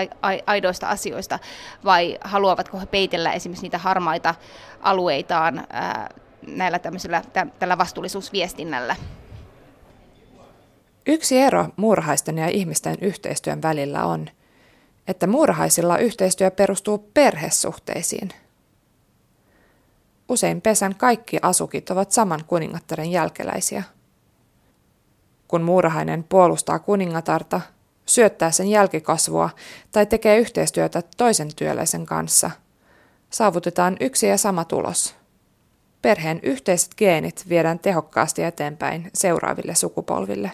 aidoista 0.46 0.88
asioista 0.88 1.38
vai 1.84 2.18
haluavatko 2.20 2.78
he 2.78 2.86
peitellä 2.86 3.32
esimerkiksi 3.32 3.64
niitä 3.64 3.78
harmaita 3.78 4.34
alueitaan 4.82 5.66
ää, 5.70 6.08
näillä 6.46 6.78
tämmöisellä, 6.78 7.22
tällä 7.58 7.78
vastuullisuusviestinnällä. 7.78 8.96
Yksi 11.06 11.38
ero 11.38 11.68
muurahaisten 11.76 12.38
ja 12.38 12.48
ihmisten 12.48 12.96
yhteistyön 13.00 13.62
välillä 13.62 14.04
on, 14.04 14.28
että 15.08 15.26
muurahaisilla 15.26 15.98
yhteistyö 15.98 16.50
perustuu 16.50 17.10
perhesuhteisiin. 17.14 18.28
Usein 20.28 20.60
pesän 20.60 20.94
kaikki 20.94 21.38
asukit 21.42 21.90
ovat 21.90 22.12
saman 22.12 22.44
kuningattaren 22.46 23.10
jälkeläisiä. 23.10 23.82
Kun 25.48 25.62
muurahainen 25.62 26.24
puolustaa 26.24 26.78
kuningatarta, 26.78 27.60
syöttää 28.06 28.50
sen 28.50 28.68
jälkikasvua 28.68 29.50
tai 29.92 30.06
tekee 30.06 30.38
yhteistyötä 30.38 31.02
toisen 31.16 31.54
työläisen 31.56 32.06
kanssa, 32.06 32.50
saavutetaan 33.30 33.96
yksi 34.00 34.26
ja 34.26 34.36
sama 34.36 34.64
tulos– 34.64 35.14
Perheen 36.02 36.40
yhteiset 36.42 36.94
geenit 36.96 37.44
viedään 37.48 37.78
tehokkaasti 37.78 38.42
eteenpäin 38.42 39.10
seuraaville 39.14 39.74
sukupolville. 39.74 40.50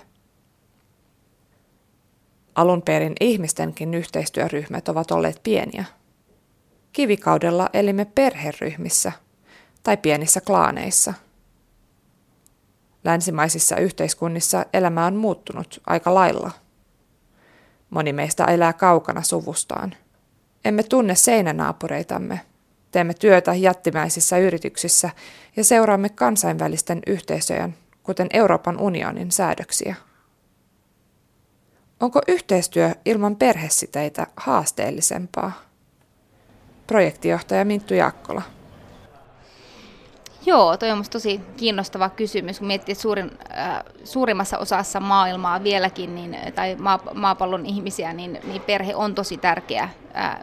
Alun 2.54 2.82
perin 2.82 3.12
ihmistenkin 3.20 3.94
yhteistyöryhmät 3.94 4.88
ovat 4.88 5.10
olleet 5.10 5.40
pieniä. 5.42 5.84
Kivikaudella 6.92 7.68
elimme 7.72 8.04
perheryhmissä 8.04 9.12
tai 9.82 9.96
pienissä 9.96 10.40
klaaneissa. 10.40 11.14
Länsimaisissa 13.04 13.76
yhteiskunnissa 13.76 14.66
elämä 14.72 15.06
on 15.06 15.16
muuttunut 15.16 15.80
aika 15.86 16.14
lailla. 16.14 16.50
Moni 17.90 18.12
meistä 18.12 18.44
elää 18.44 18.72
kaukana 18.72 19.22
suvustaan. 19.22 19.94
Emme 20.64 20.82
tunne 20.82 21.14
seinänaapureitamme– 21.14 22.40
Teemme 22.94 23.14
työtä 23.14 23.54
jättimäisissä 23.54 24.38
yrityksissä 24.38 25.10
ja 25.56 25.64
seuraamme 25.64 26.08
kansainvälisten 26.08 27.02
yhteisöjen, 27.06 27.74
kuten 28.02 28.26
Euroopan 28.32 28.80
unionin 28.80 29.32
säädöksiä. 29.32 29.94
Onko 32.00 32.20
yhteistyö 32.28 32.90
ilman 33.04 33.36
perhesiteitä 33.36 34.26
haasteellisempaa? 34.36 35.52
Projektijohtaja 36.86 37.64
Minttu 37.64 37.94
Jakkola. 37.94 38.42
Joo, 40.46 40.76
toi 40.76 40.90
on 40.90 41.04
tosi 41.10 41.40
kiinnostava 41.56 42.08
kysymys, 42.08 42.58
kun 42.58 42.66
miettii, 42.66 42.92
että 42.92 43.02
suurin, 43.02 43.30
äh, 43.58 43.84
suurimmassa 44.04 44.58
osassa 44.58 45.00
maailmaa 45.00 45.62
vieläkin, 45.62 46.14
niin, 46.14 46.36
tai 46.54 46.76
maa, 46.78 47.00
maapallon 47.14 47.66
ihmisiä, 47.66 48.12
niin, 48.12 48.40
niin 48.44 48.62
perhe 48.62 48.96
on 48.96 49.14
tosi 49.14 49.36
tärkeä 49.36 49.82
äh, 49.82 50.36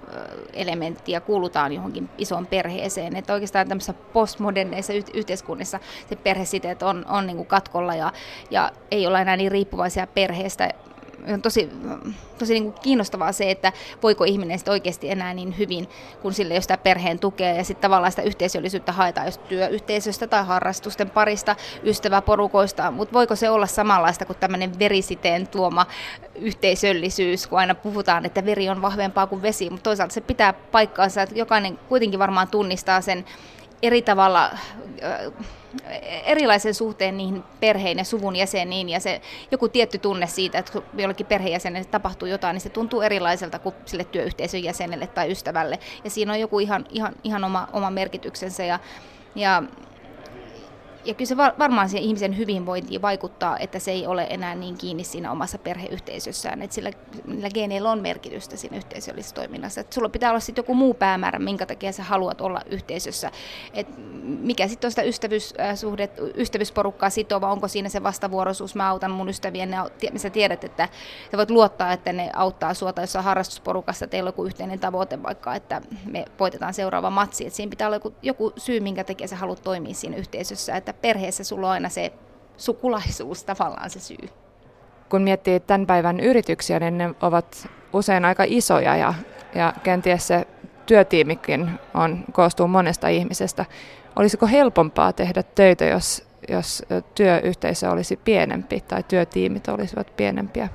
elementti 0.53 1.11
ja 1.11 1.21
kuulutaan 1.21 1.73
johonkin 1.73 2.09
isoon 2.17 2.47
perheeseen. 2.47 3.15
Että 3.15 3.33
oikeastaan 3.33 3.67
tämmöisissä 3.67 3.93
postmoderneissa 3.93 4.93
yh- 4.93 5.05
yhteiskunnissa 5.13 5.79
se 6.09 6.15
perhesiteet 6.15 6.83
on, 6.83 7.05
on 7.09 7.27
niin 7.27 7.45
katkolla 7.45 7.95
ja, 7.95 8.13
ja 8.51 8.71
ei 8.91 9.07
olla 9.07 9.21
enää 9.21 9.37
niin 9.37 9.51
riippuvaisia 9.51 10.07
perheestä 10.07 10.69
on 11.33 11.41
tosi, 11.41 11.69
tosi 12.37 12.53
niin 12.53 12.63
kuin 12.63 12.81
kiinnostavaa 12.81 13.31
se, 13.31 13.51
että 13.51 13.73
voiko 14.03 14.23
ihminen 14.23 14.59
sitten 14.59 14.71
oikeasti 14.71 15.09
enää 15.09 15.33
niin 15.33 15.57
hyvin, 15.57 15.89
kun 16.21 16.33
sille 16.33 16.55
jos 16.55 16.63
sitä 16.63 16.77
perheen 16.77 17.19
tukea 17.19 17.55
ja 17.55 17.63
sitten 17.63 17.81
tavallaan 17.81 18.11
sitä 18.11 18.21
yhteisöllisyyttä 18.21 18.91
haetaan 18.91 19.27
jos 19.27 19.37
työyhteisöstä 19.37 20.27
tai 20.27 20.45
harrastusten 20.45 21.09
parista, 21.09 21.55
ystäväporukoista, 21.83 22.91
mutta 22.91 23.13
voiko 23.13 23.35
se 23.35 23.49
olla 23.49 23.67
samanlaista 23.67 24.25
kuin 24.25 24.37
tämmöinen 24.39 24.79
verisiteen 24.79 25.47
tuoma 25.47 25.85
yhteisöllisyys, 26.35 27.47
kun 27.47 27.59
aina 27.59 27.75
puhutaan, 27.75 28.25
että 28.25 28.45
veri 28.45 28.69
on 28.69 28.81
vahvempaa 28.81 29.27
kuin 29.27 29.41
vesi, 29.41 29.69
mutta 29.69 29.83
toisaalta 29.83 30.13
se 30.13 30.21
pitää 30.21 30.53
paikkaansa, 30.53 31.21
että 31.21 31.35
jokainen 31.35 31.79
kuitenkin 31.89 32.19
varmaan 32.19 32.47
tunnistaa 32.47 33.01
sen 33.01 33.25
eri 33.81 34.01
tavalla 34.01 34.51
erilaisen 36.25 36.73
suhteen 36.73 37.17
niihin 37.17 37.43
perheen 37.59 37.97
ja 37.97 38.03
suvun 38.03 38.35
jäseniin 38.35 38.89
ja 38.89 38.99
se 38.99 39.21
joku 39.51 39.67
tietty 39.67 39.97
tunne 39.97 40.27
siitä, 40.27 40.57
että 40.57 40.71
kun 40.71 40.83
jollekin 40.97 41.25
perheenjäsenelle 41.25 41.87
tapahtuu 41.87 42.27
jotain, 42.27 42.53
niin 42.53 42.61
se 42.61 42.69
tuntuu 42.69 43.01
erilaiselta 43.01 43.59
kuin 43.59 43.75
sille 43.85 44.03
työyhteisön 44.03 44.63
jäsenelle 44.63 45.07
tai 45.07 45.31
ystävälle. 45.31 45.79
Ja 46.03 46.09
siinä 46.09 46.33
on 46.33 46.39
joku 46.39 46.59
ihan, 46.59 46.85
ihan, 46.89 47.15
ihan 47.23 47.43
oma, 47.43 47.67
oma 47.73 47.91
merkityksensä 47.91 48.63
ja, 48.63 48.79
ja 49.35 49.63
ja 51.05 51.13
kyllä 51.13 51.27
se 51.27 51.37
varmaan 51.37 51.89
siihen 51.89 52.07
ihmisen 52.07 52.37
hyvinvointiin 52.37 53.01
vaikuttaa, 53.01 53.57
että 53.57 53.79
se 53.79 53.91
ei 53.91 54.07
ole 54.07 54.27
enää 54.29 54.55
niin 54.55 54.77
kiinni 54.77 55.03
siinä 55.03 55.31
omassa 55.31 55.57
perheyhteisössään, 55.57 56.61
että 56.61 56.73
sillä, 56.73 56.91
niillä 57.25 57.49
geeneillä 57.49 57.91
on 57.91 57.99
merkitystä 57.99 58.57
siinä 58.57 58.77
yhteisöllisessä 58.77 59.35
toiminnassa. 59.35 59.81
Että 59.81 59.95
sulla 59.95 60.09
pitää 60.09 60.29
olla 60.29 60.39
sitten 60.39 60.61
joku 60.61 60.73
muu 60.73 60.93
päämäärä, 60.93 61.39
minkä 61.39 61.65
takia 61.65 61.91
sä 61.91 62.03
haluat 62.03 62.41
olla 62.41 62.61
yhteisössä. 62.65 63.31
Et 63.73 63.87
mikä 64.23 64.67
sitten 64.67 64.87
on 64.87 64.91
sitä 64.91 65.01
ystävyyssuhdet, 65.01 66.11
ystävyysporukkaa 66.35 67.09
sitova, 67.09 67.51
onko 67.51 67.67
siinä 67.67 67.89
se 67.89 68.03
vastavuoroisuus, 68.03 68.75
mä 68.75 68.89
autan 68.89 69.11
mun 69.11 69.29
ystävien, 69.29 69.71
ne, 69.71 69.77
sä 70.19 70.29
tiedät, 70.29 70.63
että 70.63 70.89
sä 71.31 71.37
voit 71.37 71.51
luottaa, 71.51 71.93
että 71.93 72.13
ne 72.13 72.29
auttaa 72.35 72.73
sua 72.73 72.93
tai 72.93 73.03
jossain 73.03 73.25
harrastusporukassa, 73.25 74.07
teillä 74.07 74.27
on 74.27 74.29
joku 74.29 74.45
yhteinen 74.45 74.79
tavoite 74.79 75.23
vaikka, 75.23 75.55
että 75.55 75.81
me 76.05 76.25
voitetaan 76.39 76.73
seuraava 76.73 77.09
matsi. 77.09 77.47
Et 77.47 77.53
siinä 77.53 77.69
pitää 77.69 77.87
olla 77.87 77.95
joku, 77.95 78.13
joku 78.21 78.53
syy, 78.57 78.79
minkä 78.79 79.03
takia 79.03 79.27
sä 79.27 79.35
haluat 79.35 79.61
toimia 79.61 79.93
siinä 79.93 80.17
yhteisössä, 80.17 80.75
että 80.75 80.90
että 80.91 81.01
perheessä 81.01 81.43
sulla 81.43 81.67
on 81.67 81.73
aina 81.73 81.89
se 81.89 82.13
sukulaisuus 82.57 83.43
tavallaan 83.43 83.89
se 83.89 83.99
syy. 83.99 84.29
Kun 85.09 85.21
miettii 85.21 85.59
tämän 85.59 85.87
päivän 85.87 86.19
yrityksiä, 86.19 86.79
niin 86.79 86.97
ne 86.97 87.15
ovat 87.21 87.69
usein 87.93 88.25
aika 88.25 88.43
isoja 88.47 88.95
ja, 88.95 89.13
ja 89.55 89.73
kenties 89.83 90.27
se 90.27 90.47
työtiimikin 90.85 91.71
on, 91.93 92.25
koostuu 92.31 92.67
monesta 92.67 93.07
ihmisestä. 93.07 93.65
Olisiko 94.15 94.47
helpompaa 94.47 95.13
tehdä 95.13 95.43
töitä, 95.43 95.85
jos, 95.85 96.27
jos 96.49 96.83
työyhteisö 97.15 97.89
olisi 97.89 98.17
pienempi 98.17 98.81
tai 98.81 99.03
työtiimit 99.03 99.67
olisivat 99.67 100.15
pienempiä? 100.17 100.69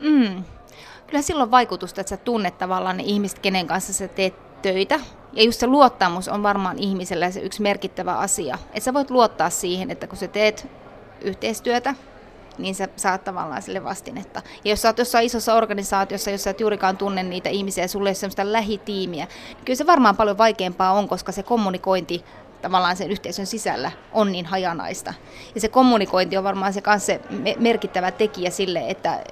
Mm. 0.00 0.44
Kyllä 1.06 1.22
silloin 1.22 1.50
vaikutusta, 1.50 2.00
että 2.00 2.10
sä 2.10 2.16
tunnet 2.16 2.58
tavallaan 2.58 2.96
ne 2.96 3.02
ihmiset, 3.06 3.38
kenen 3.38 3.66
kanssa 3.66 3.92
sä 3.92 4.08
teet 4.08 4.47
töitä. 4.62 5.00
Ja 5.32 5.44
just 5.44 5.60
se 5.60 5.66
luottamus 5.66 6.28
on 6.28 6.42
varmaan 6.42 6.78
ihmiselle 6.78 7.32
se 7.32 7.40
yksi 7.40 7.62
merkittävä 7.62 8.14
asia. 8.14 8.58
Että 8.68 8.80
sä 8.80 8.94
voit 8.94 9.10
luottaa 9.10 9.50
siihen, 9.50 9.90
että 9.90 10.06
kun 10.06 10.18
sä 10.18 10.28
teet 10.28 10.66
yhteistyötä, 11.20 11.94
niin 12.58 12.74
sä 12.74 12.88
saat 12.96 13.24
tavallaan 13.24 13.62
sille 13.62 13.84
vastinetta. 13.84 14.42
Ja 14.64 14.70
jos 14.70 14.82
sä 14.82 14.88
oot 14.88 14.98
jossain 14.98 15.26
isossa 15.26 15.54
organisaatiossa, 15.54 16.30
jossa 16.30 16.50
et 16.50 16.60
juurikaan 16.60 16.96
tunne 16.96 17.22
niitä 17.22 17.48
ihmisiä 17.48 17.84
ja 17.84 17.88
sulle 17.88 18.08
ei 18.08 18.10
ole 18.10 18.14
sellaista 18.14 18.52
lähitiimiä, 18.52 19.24
niin 19.24 19.64
kyllä 19.64 19.76
se 19.76 19.86
varmaan 19.86 20.16
paljon 20.16 20.38
vaikeampaa 20.38 20.92
on, 20.92 21.08
koska 21.08 21.32
se 21.32 21.42
kommunikointi 21.42 22.24
tavallaan 22.62 22.96
sen 22.96 23.10
yhteisön 23.10 23.46
sisällä 23.46 23.90
on 24.12 24.32
niin 24.32 24.46
hajanaista. 24.46 25.14
Ja 25.54 25.60
se 25.60 25.68
kommunikointi 25.68 26.36
on 26.36 26.44
varmaan 26.44 26.72
se 26.72 26.82
se 26.98 27.20
merkittävä 27.58 28.10
tekijä 28.10 28.50
sille, 28.50 28.84
että 28.88 29.24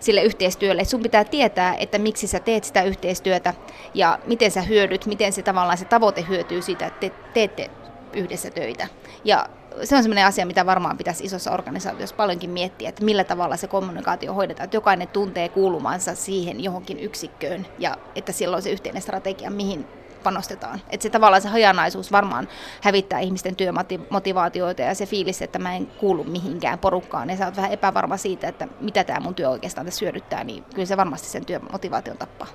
sille 0.00 0.22
yhteistyölle. 0.22 0.84
sun 0.84 1.02
pitää 1.02 1.24
tietää, 1.24 1.74
että 1.74 1.98
miksi 1.98 2.26
sä 2.26 2.40
teet 2.40 2.64
sitä 2.64 2.82
yhteistyötä 2.82 3.54
ja 3.94 4.18
miten 4.26 4.50
sä 4.50 4.62
hyödyt, 4.62 5.06
miten 5.06 5.32
se 5.32 5.42
tavallaan 5.42 5.78
se 5.78 5.84
tavoite 5.84 6.24
hyötyy 6.28 6.62
siitä, 6.62 6.86
että 6.86 7.00
te 7.00 7.12
teette 7.34 7.70
yhdessä 8.12 8.50
töitä. 8.50 8.88
Ja 9.24 9.48
se 9.84 9.96
on 9.96 10.02
sellainen 10.02 10.26
asia, 10.26 10.46
mitä 10.46 10.66
varmaan 10.66 10.98
pitäisi 10.98 11.24
isossa 11.24 11.50
organisaatiossa 11.50 12.16
paljonkin 12.16 12.50
miettiä, 12.50 12.88
että 12.88 13.04
millä 13.04 13.24
tavalla 13.24 13.56
se 13.56 13.66
kommunikaatio 13.66 14.34
hoidetaan, 14.34 14.64
että 14.64 14.76
jokainen 14.76 15.08
tuntee 15.08 15.48
kuulumansa 15.48 16.14
siihen 16.14 16.64
johonkin 16.64 17.00
yksikköön 17.00 17.66
ja 17.78 17.96
että 18.16 18.32
siellä 18.32 18.56
on 18.56 18.62
se 18.62 18.70
yhteinen 18.70 19.02
strategia, 19.02 19.50
mihin 19.50 19.86
panostetaan. 20.22 20.80
Että 20.90 21.02
se 21.02 21.10
tavallaan 21.10 21.42
se 21.42 21.48
hajanaisuus 21.48 22.12
varmaan 22.12 22.48
hävittää 22.82 23.20
ihmisten 23.20 23.56
työmotivaatioita 23.56 24.82
ja 24.82 24.94
se 24.94 25.06
fiilis, 25.06 25.42
että 25.42 25.58
mä 25.58 25.76
en 25.76 25.86
kuulu 25.86 26.24
mihinkään 26.24 26.78
porukkaan 26.78 27.30
ja 27.30 27.36
sä 27.36 27.46
oot 27.46 27.56
vähän 27.56 27.72
epävarma 27.72 28.16
siitä, 28.16 28.48
että 28.48 28.68
mitä 28.80 29.04
tämä 29.04 29.20
mun 29.20 29.34
työ 29.34 29.48
oikeastaan 29.48 29.84
tässä 29.84 30.04
hyödyttää, 30.04 30.44
niin 30.44 30.64
kyllä 30.74 30.86
se 30.86 30.96
varmasti 30.96 31.28
sen 31.28 31.44
työmotivaation 31.44 32.18
tappaa. 32.18 32.48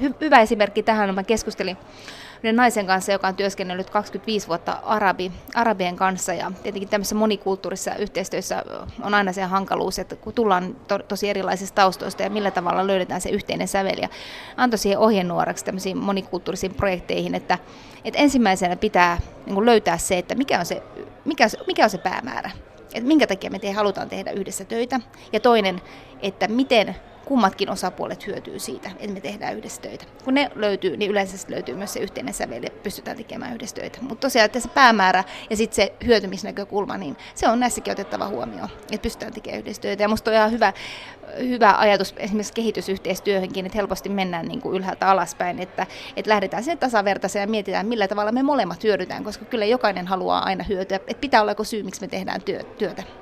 Hy- 0.00 0.16
hyvä 0.20 0.40
esimerkki 0.40 0.82
tähän, 0.82 1.14
mä 1.14 1.22
keskustelin 1.22 1.76
yhden 2.42 2.56
naisen 2.56 2.86
kanssa, 2.86 3.12
joka 3.12 3.28
on 3.28 3.36
työskennellyt 3.36 3.90
25 3.90 4.48
vuotta 4.48 4.72
arabi, 4.72 5.32
arabien 5.54 5.96
kanssa. 5.96 6.34
Ja 6.34 6.52
tietenkin 6.62 6.88
tämmöisessä 6.88 7.14
monikulttuurisessa 7.14 7.94
yhteistyössä 7.94 8.62
on 9.02 9.14
aina 9.14 9.32
se 9.32 9.42
hankaluus, 9.42 9.98
että 9.98 10.16
kun 10.16 10.32
tullaan 10.32 10.76
to, 10.88 10.98
tosi 10.98 11.28
erilaisista 11.28 11.74
taustoista 11.74 12.22
ja 12.22 12.30
millä 12.30 12.50
tavalla 12.50 12.86
löydetään 12.86 13.20
se 13.20 13.28
yhteinen 13.28 13.68
sävel. 13.68 13.98
Ja 14.02 14.08
antoi 14.56 14.78
siihen 14.78 14.98
ohjenuoraksi 14.98 15.64
tämmöisiin 15.64 15.98
monikulttuurisiin 15.98 16.74
projekteihin, 16.74 17.34
että, 17.34 17.58
että 18.04 18.20
ensimmäisenä 18.20 18.76
pitää 18.76 19.18
niin 19.46 19.66
löytää 19.66 19.98
se, 19.98 20.18
että 20.18 20.34
mikä 20.34 20.58
on 20.58 20.66
se, 20.66 20.82
mikä, 21.24 21.46
mikä 21.66 21.84
on 21.84 21.90
se 21.90 21.98
päämäärä. 21.98 22.50
Että 22.94 23.08
minkä 23.08 23.26
takia 23.26 23.50
me 23.50 23.58
te 23.58 23.72
halutaan 23.72 24.08
tehdä 24.08 24.30
yhdessä 24.30 24.64
töitä. 24.64 25.00
Ja 25.32 25.40
toinen, 25.40 25.80
että 26.22 26.48
miten 26.48 26.96
kummatkin 27.32 27.70
osapuolet 27.70 28.26
hyötyy 28.26 28.58
siitä, 28.58 28.90
että 28.98 29.14
me 29.14 29.20
tehdään 29.20 29.56
yhdessä 29.56 29.82
töitä. 29.82 30.04
Kun 30.24 30.34
ne 30.34 30.50
löytyy, 30.54 30.96
niin 30.96 31.10
yleensä 31.10 31.46
löytyy 31.48 31.74
myös 31.74 31.92
se 31.92 32.00
yhteinen 32.00 32.34
sävel 32.34 32.62
ja 32.62 32.70
pystytään 32.82 33.16
tekemään 33.16 33.54
yhdessä 33.54 33.76
töitä. 33.76 33.98
Mutta 34.00 34.20
tosiaan, 34.20 34.46
että 34.46 34.60
se 34.60 34.68
päämäärä 34.68 35.24
ja 35.50 35.56
sitten 35.56 35.76
se 35.76 35.94
hyötymisnäkökulma, 36.06 36.98
niin 36.98 37.16
se 37.34 37.48
on 37.48 37.60
näissäkin 37.60 37.92
otettava 37.92 38.28
huomioon, 38.28 38.68
että 38.82 39.02
pystytään 39.02 39.32
tekemään 39.32 39.60
yhdessä 39.60 39.82
töitä. 39.82 40.02
Ja 40.02 40.08
musta 40.08 40.30
on 40.30 40.36
ihan 40.36 40.50
hyvä, 40.50 40.72
hyvä 41.38 41.74
ajatus 41.78 42.14
esimerkiksi 42.16 42.52
kehitysyhteistyöhönkin, 42.52 43.66
että 43.66 43.78
helposti 43.78 44.08
mennään 44.08 44.46
niin 44.48 44.60
kuin 44.60 44.76
ylhäältä 44.76 45.10
alaspäin, 45.10 45.58
että, 45.58 45.86
että 46.16 46.30
lähdetään 46.30 46.64
sinne 46.64 46.76
tasavertaiseen 46.76 47.42
ja 47.42 47.50
mietitään, 47.50 47.86
millä 47.86 48.08
tavalla 48.08 48.32
me 48.32 48.42
molemmat 48.42 48.84
hyödytään, 48.84 49.24
koska 49.24 49.44
kyllä 49.44 49.64
jokainen 49.64 50.06
haluaa 50.06 50.44
aina 50.44 50.64
hyötyä, 50.64 50.96
että 50.96 51.20
pitää 51.20 51.40
olla 51.40 51.50
joku 51.50 51.64
syy, 51.64 51.82
miksi 51.82 52.00
me 52.00 52.08
tehdään 52.08 52.42
työ, 52.42 52.62
työtä. 52.78 53.21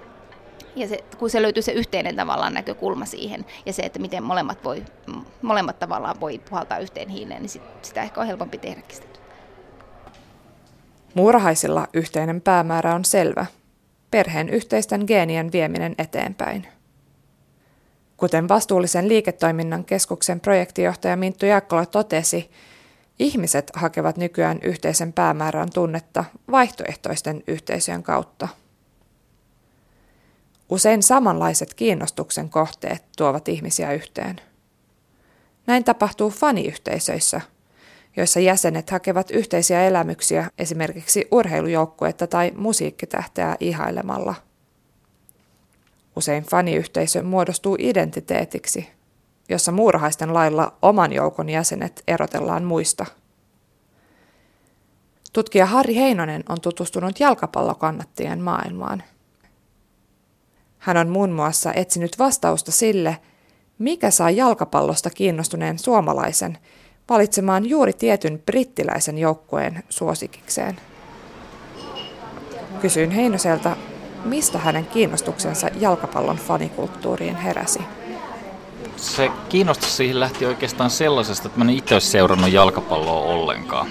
Ja 0.77 0.89
se, 0.89 1.05
kun 1.19 1.31
se 1.31 1.43
löytyy 1.43 1.63
se 1.63 1.73
yhteinen 1.73 2.17
tavallaan 2.17 2.55
näkökulma 2.55 3.07
siihen 3.07 3.47
ja 3.67 3.73
se, 3.73 3.83
että 3.83 3.99
miten 3.99 4.23
molemmat, 4.23 4.65
voi, 4.65 4.85
molemmat 5.43 5.79
tavallaan 5.79 6.21
voi 6.21 6.39
puhaltaa 6.39 6.79
yhteen 6.79 7.09
hiileen, 7.09 7.43
niin 7.43 7.51
sit, 7.51 7.63
sitä 7.83 8.03
ehkä 8.03 8.21
on 8.21 8.27
helpompi 8.27 8.59
tehdäkin 8.59 8.97
sitä. 8.97 9.07
Muurahaisilla 11.15 11.89
yhteinen 11.95 12.41
päämäärä 12.41 12.95
on 12.95 13.05
selvä. 13.05 13.47
Perheen 14.11 14.49
yhteisten 14.49 15.05
geenien 15.07 15.53
vieminen 15.53 15.95
eteenpäin. 15.99 16.67
Kuten 18.17 18.49
vastuullisen 18.49 19.09
liiketoiminnan 19.09 19.85
keskuksen 19.85 20.41
projektijohtaja 20.41 21.17
Minttu 21.17 21.47
Jaakkola 21.47 21.87
totesi, 21.87 22.51
ihmiset 23.19 23.71
hakevat 23.75 24.17
nykyään 24.17 24.59
yhteisen 24.63 25.13
päämäärän 25.13 25.69
tunnetta 25.75 26.25
vaihtoehtoisten 26.51 27.43
yhteisöjen 27.47 28.03
kautta. 28.03 28.49
Usein 30.71 31.03
samanlaiset 31.03 31.75
kiinnostuksen 31.75 32.51
kohteet 32.51 33.05
tuovat 33.17 33.49
ihmisiä 33.49 33.93
yhteen. 33.93 34.41
Näin 35.67 35.85
tapahtuu 35.85 36.31
faniyhteisöissä, 36.31 37.41
joissa 38.17 38.41
jäsenet 38.41 38.91
hakevat 38.91 39.31
yhteisiä 39.31 39.85
elämyksiä 39.85 40.51
esimerkiksi 40.59 41.29
urheilujoukkuetta 41.31 42.27
tai 42.27 42.53
musiikkitähteä 42.57 43.57
ihailemalla. 43.61 44.35
Usein 46.17 46.45
faniyhteisö 46.45 47.23
muodostuu 47.23 47.77
identiteetiksi, 47.79 48.89
jossa 49.49 49.73
muurahaisten 49.73 50.35
lailla 50.35 50.79
oman 50.83 51.13
joukon 51.13 51.49
jäsenet 51.49 52.03
erotellaan 52.09 52.65
muista. 52.65 53.07
Tutkija 55.33 55.67
Harri 55.67 55.95
Heinonen 55.97 56.45
on 56.49 56.61
tutustunut 56.61 57.21
jalkapallokannattajien 57.21 58.41
maailmaan– 58.41 59.03
hän 60.81 60.97
on 60.97 61.09
muun 61.09 61.31
muassa 61.31 61.73
etsinyt 61.73 62.19
vastausta 62.19 62.73
sille, 62.73 63.17
mikä 63.79 64.11
saa 64.11 64.31
jalkapallosta 64.31 65.11
kiinnostuneen 65.11 65.79
suomalaisen 65.79 66.59
valitsemaan 67.09 67.67
juuri 67.67 67.93
tietyn 67.93 68.43
brittiläisen 68.47 69.19
joukkueen 69.19 69.83
suosikikseen. 69.89 70.77
Kysyin 72.81 73.11
Heinoselta, 73.11 73.77
mistä 74.25 74.59
hänen 74.59 74.87
kiinnostuksensa 74.87 75.69
jalkapallon 75.81 76.37
fanikulttuuriin 76.37 77.37
heräsi. 77.37 77.81
Se 78.97 79.31
kiinnostus 79.49 79.97
siihen 79.97 80.21
lähti 80.21 80.47
oikeastaan 80.47 80.91
sellaisesta, 80.91 81.49
että 81.49 81.59
mä 81.59 81.65
en 81.65 81.71
itse 81.71 82.01
seurannut 82.01 82.53
jalkapalloa 82.53 83.35
ollenkaan. 83.35 83.89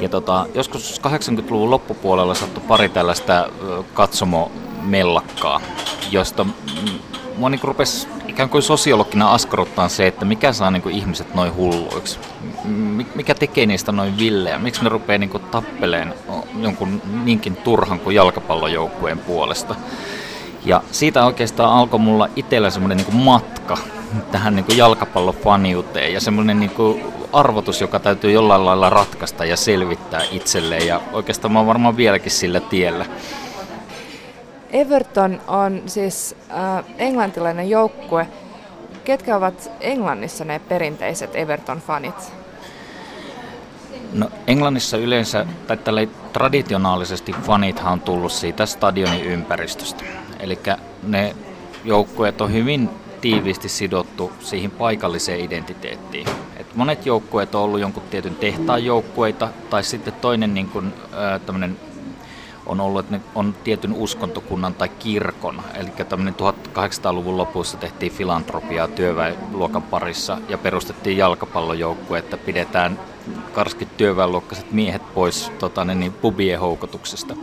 Ja 0.00 0.08
tota, 0.08 0.46
joskus 0.54 1.00
80-luvun 1.00 1.70
loppupuolella 1.70 2.34
sattui 2.34 2.62
pari 2.68 2.88
tällaista 2.88 3.50
katsomo 3.94 4.52
mellakkaa, 4.82 5.60
josta 6.10 6.46
niin 7.50 7.60
rupesi 7.62 8.08
ikään 8.28 8.48
kuin 8.48 8.62
sosiologina 8.62 9.32
askarruttaa 9.32 9.88
se, 9.88 10.06
että 10.06 10.24
mikä 10.24 10.52
saa 10.52 10.70
niin 10.70 10.82
kuin 10.82 10.94
ihmiset 10.94 11.34
noin 11.34 11.54
hulluiksi. 11.54 12.18
Mikä 13.14 13.34
tekee 13.34 13.66
niistä 13.66 13.92
noin 13.92 14.18
villejä? 14.18 14.58
Miksi 14.58 14.82
ne 14.82 14.88
rupeaa 14.88 15.18
niin 15.18 15.30
tappeleen 15.50 16.14
jonkun 16.60 17.02
niinkin 17.24 17.56
turhan 17.56 18.00
kuin 18.00 18.16
jalkapallojoukkueen 18.16 19.18
puolesta? 19.18 19.74
Ja 20.64 20.82
siitä 20.90 21.26
oikeastaan 21.26 21.72
alkoi 21.72 22.00
mulla 22.00 22.28
itsellä 22.36 22.70
semmoinen 22.70 22.98
niin 22.98 23.16
matka 23.16 23.78
tähän 24.32 24.56
niin 24.56 24.76
jalkapallofaniuteen 24.76 26.12
ja 26.12 26.20
semmoinen 26.20 26.60
niin 26.60 26.72
arvotus, 27.32 27.80
joka 27.80 27.98
täytyy 27.98 28.32
jollain 28.32 28.64
lailla 28.64 28.90
ratkaista 28.90 29.44
ja 29.44 29.56
selvittää 29.56 30.22
itselleen. 30.32 30.86
Ja 30.86 31.00
oikeastaan 31.12 31.52
mä 31.52 31.58
oon 31.58 31.68
varmaan 31.68 31.96
vieläkin 31.96 32.30
sillä 32.30 32.60
tiellä. 32.60 33.06
Everton 34.72 35.40
on 35.48 35.82
siis 35.86 36.36
äh, 36.50 36.84
englantilainen 36.98 37.70
joukkue. 37.70 38.26
Ketkä 39.04 39.36
ovat 39.36 39.70
Englannissa 39.80 40.44
ne 40.44 40.60
perinteiset 40.68 41.30
Everton-fanit? 41.34 42.32
No, 44.12 44.30
Englannissa 44.46 44.96
yleensä, 44.96 45.46
tai 45.66 45.76
tälle 45.76 46.08
traditionaalisesti 46.32 47.32
fanithan 47.42 47.92
on 47.92 48.00
tullut 48.00 48.32
siitä 48.32 48.66
stadionin 48.66 49.24
ympäristöstä. 49.24 50.04
Eli 50.40 50.58
ne 51.02 51.36
joukkueet 51.84 52.40
on 52.40 52.52
hyvin 52.52 52.88
tiiviisti 53.20 53.68
sidottu 53.68 54.32
siihen 54.40 54.70
paikalliseen 54.70 55.40
identiteettiin. 55.40 56.26
Et 56.56 56.74
monet 56.74 57.06
joukkueet 57.06 57.54
on 57.54 57.62
ollut 57.62 57.80
jonkun 57.80 58.02
tietyn 58.10 58.34
tehtaan 58.34 58.84
joukkueita, 58.84 59.48
tai 59.70 59.84
sitten 59.84 60.12
toinen 60.12 60.54
niin 60.54 60.68
kuin, 60.68 60.92
äh, 61.12 61.40
on 62.70 62.80
ollut, 62.80 63.00
että 63.00 63.16
ne 63.16 63.22
on 63.34 63.54
tietyn 63.64 63.92
uskontokunnan 63.92 64.74
tai 64.74 64.88
kirkon. 64.88 65.62
Eli 65.74 65.90
tämmöinen 66.08 66.34
1800-luvun 66.34 67.36
lopussa 67.36 67.76
tehtiin 67.76 68.12
filantropiaa 68.12 68.88
työväenluokan 68.88 69.82
parissa 69.82 70.38
ja 70.48 70.58
perustettiin 70.58 71.16
jalkapallojoukkue, 71.16 72.18
että 72.18 72.36
pidetään 72.36 72.98
karskit 73.52 73.96
työväenluokkaiset 73.96 74.72
miehet 74.72 75.14
pois 75.14 75.52
tota, 75.58 75.84
niin, 75.84 76.12
pubien 76.12 76.60
houkutuksesta. 76.60 77.36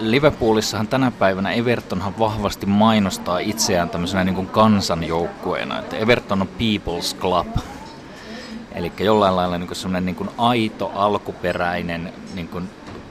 Liverpoolissahan 0.00 0.88
tänä 0.88 1.10
päivänä 1.10 1.52
Evertonhan 1.52 2.18
vahvasti 2.18 2.66
mainostaa 2.66 3.38
itseään 3.38 3.90
tämmöisenä 3.90 4.24
niin 4.24 4.46
kansanjoukkueena. 4.46 5.78
Että 5.78 5.96
Everton 5.96 6.42
on 6.42 6.48
People's 6.48 7.16
Club, 7.20 7.46
Eli 8.80 8.92
jollain 8.98 9.36
lailla 9.36 9.58
niin 9.58 9.76
semmoinen 9.76 10.06
niin 10.06 10.30
aito, 10.38 10.92
alkuperäinen 10.94 12.12
niin 12.34 12.48
kuin 12.48 12.70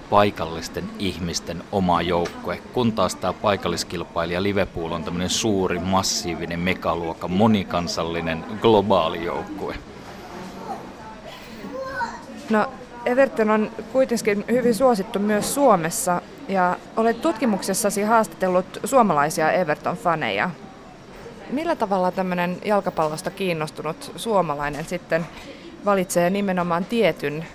paikallisten 0.09 0.89
ihmisten 0.99 1.63
oma 1.71 2.01
joukkue, 2.01 2.61
kun 2.73 2.91
taas 2.91 3.15
tämä 3.15 3.33
paikalliskilpailija 3.33 4.43
Liverpool 4.43 4.91
on 4.91 5.03
tämmöinen 5.03 5.29
suuri, 5.29 5.79
massiivinen, 5.79 6.59
megaluokka, 6.59 7.27
monikansallinen, 7.27 8.45
globaali 8.61 9.25
joukkue. 9.25 9.75
No, 12.49 12.65
Everton 13.05 13.49
on 13.49 13.71
kuitenkin 13.93 14.45
hyvin 14.51 14.75
suosittu 14.75 15.19
myös 15.19 15.53
Suomessa 15.53 16.21
ja 16.47 16.77
olet 16.97 17.21
tutkimuksessasi 17.21 18.03
haastatellut 18.03 18.79
suomalaisia 18.83 19.51
Everton-faneja. 19.51 20.49
Millä 21.49 21.75
tavalla 21.75 22.11
tämmöinen 22.11 22.57
jalkapallosta 22.65 23.31
kiinnostunut 23.31 24.11
suomalainen 24.15 24.85
sitten 24.85 25.25
valitsee 25.85 26.29
nimenomaan 26.29 26.85
tietyn 26.85 27.45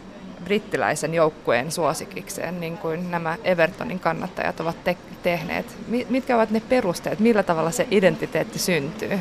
brittiläisen 0.45 1.15
joukkueen 1.15 1.73
suosikikseen, 1.73 2.61
niin 2.61 2.79
kuin 2.79 3.11
nämä 3.11 3.37
Evertonin 3.45 4.01
kannattajat 4.01 4.61
ovat 4.61 4.85
te- 4.85 4.97
tehneet. 5.23 5.77
Mitkä 6.09 6.37
ovat 6.37 6.51
ne 6.51 6.61
perusteet, 6.61 7.21
millä 7.21 7.43
tavalla 7.43 7.71
se 7.71 7.87
identiteetti 7.91 8.59
syntyy? 8.59 9.19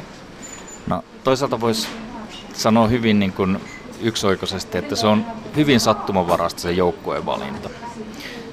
No, 0.87 1.03
toisaalta 1.23 1.61
voisi 1.61 1.87
sanoa 2.53 2.87
hyvin 2.87 3.19
niin 3.19 3.33
kuin 3.33 3.61
yksioikoisesti, 4.01 4.77
että 4.77 4.95
se 4.95 5.07
on 5.07 5.25
hyvin 5.55 5.79
sattumanvarasta 5.79 6.61
se 6.61 6.71
joukkueen 6.71 7.25
valinta. 7.25 7.69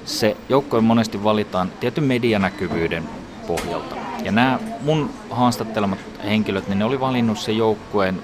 Se 0.05 0.37
joukkue 0.49 0.81
monesti 0.81 1.23
valitaan 1.23 1.71
tietyn 1.79 2.03
medianäkyvyyden 2.03 3.03
pohjalta. 3.47 3.95
Ja 4.23 4.31
nämä 4.31 4.59
mun 4.81 5.09
haastattelemat 5.29 5.99
henkilöt, 6.23 6.67
niin 6.67 6.79
ne 6.79 6.85
oli 6.85 6.99
valinnut 6.99 7.39
se 7.39 7.51
joukkueen 7.51 8.21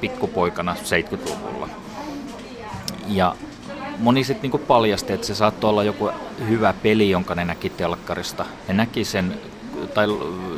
pikkupoikana 0.00 0.76
70-luvulla. 0.84 1.68
Ja 3.08 3.34
moni 3.98 4.24
sitten 4.24 4.42
niinku 4.42 4.58
paljasti, 4.58 5.12
että 5.12 5.26
se 5.26 5.34
saattoi 5.34 5.70
olla 5.70 5.84
joku 5.84 6.10
hyvä 6.48 6.74
peli, 6.82 7.10
jonka 7.10 7.34
ne 7.34 7.44
näki 7.44 7.70
telkkarista. 7.70 8.44
Ne 8.68 8.74
näki 8.74 9.04
sen, 9.04 9.40
tai 9.94 10.06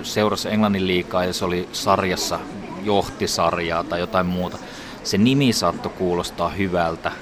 seurasi 0.03 0.49
Englannin 0.49 0.87
liikaa 0.87 1.25
ja 1.25 1.33
se 1.33 1.45
oli 1.45 1.69
sarjassa, 1.73 2.39
johti 2.83 3.29
sarjaa 3.29 3.85
tai 3.85 4.01
jotain 4.01 4.27
muuta. 4.27 4.59
Se 5.05 5.19
nimi 5.19 5.53
saattoi 5.53 5.93
kuulostaa 5.99 6.49
hyvältä. 6.49 7.13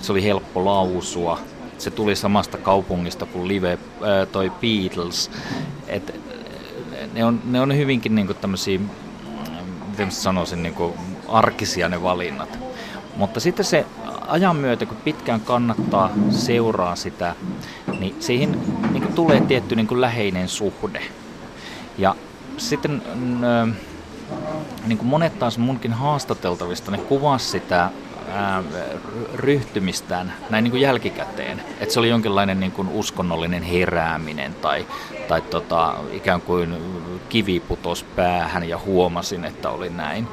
Se 0.00 0.12
oli 0.12 0.24
helppo 0.24 0.64
lausua. 0.64 1.38
Se 1.78 1.90
tuli 1.90 2.16
samasta 2.16 2.58
kaupungista 2.58 3.26
kuin 3.26 3.48
Live, 3.48 3.72
äh, 3.72 4.28
toi 4.32 4.50
Beatles. 4.50 5.30
Et, 5.88 6.20
ne, 7.12 7.24
on, 7.24 7.40
ne 7.44 7.60
on 7.60 7.76
hyvinkin 7.76 8.14
niinku 8.14 8.34
tämmöisiä, 8.34 8.80
miten 9.90 10.12
sanoisin, 10.12 10.62
niinku 10.62 10.96
arkisia 11.30 11.88
ne 11.88 12.02
valinnat. 12.02 12.58
Mutta 13.16 13.40
sitten 13.40 13.64
se 13.64 13.86
ajan 14.26 14.56
myötä, 14.56 14.86
kun 14.86 14.96
pitkään 14.96 15.40
kannattaa 15.40 16.10
seuraa 16.30 16.96
sitä, 16.96 17.34
niin 17.98 18.16
siihen 18.20 18.60
niin 18.90 19.02
kuin 19.02 19.14
tulee 19.14 19.40
tietty 19.40 19.76
niin 19.76 19.86
kuin 19.86 20.00
läheinen 20.00 20.48
suhde. 20.48 21.02
Ja 21.98 22.14
sitten 22.56 23.02
niin 24.86 24.98
kuin 24.98 25.08
monet 25.08 25.38
taas 25.38 25.58
munkin 25.58 25.92
haastateltavista, 25.92 26.90
ne 26.90 26.98
kuvas 26.98 27.50
sitä 27.50 27.90
ää, 28.32 28.62
ryhtymistään 29.34 30.32
näin 30.50 30.64
niin 30.64 30.70
kuin 30.70 30.80
jälkikäteen. 30.80 31.62
Että 31.80 31.92
se 31.94 32.00
oli 32.00 32.08
jonkinlainen 32.08 32.60
niin 32.60 32.72
kuin 32.72 32.88
uskonnollinen 32.88 33.62
herääminen 33.62 34.54
tai, 34.54 34.86
tai 35.28 35.40
tota, 35.40 35.94
ikään 36.12 36.40
kuin 36.40 36.76
kivi 37.28 37.60
putos 37.60 38.02
päähän 38.02 38.68
ja 38.68 38.78
huomasin, 38.78 39.44
että 39.44 39.70
oli 39.70 39.90
näin. 39.90 40.28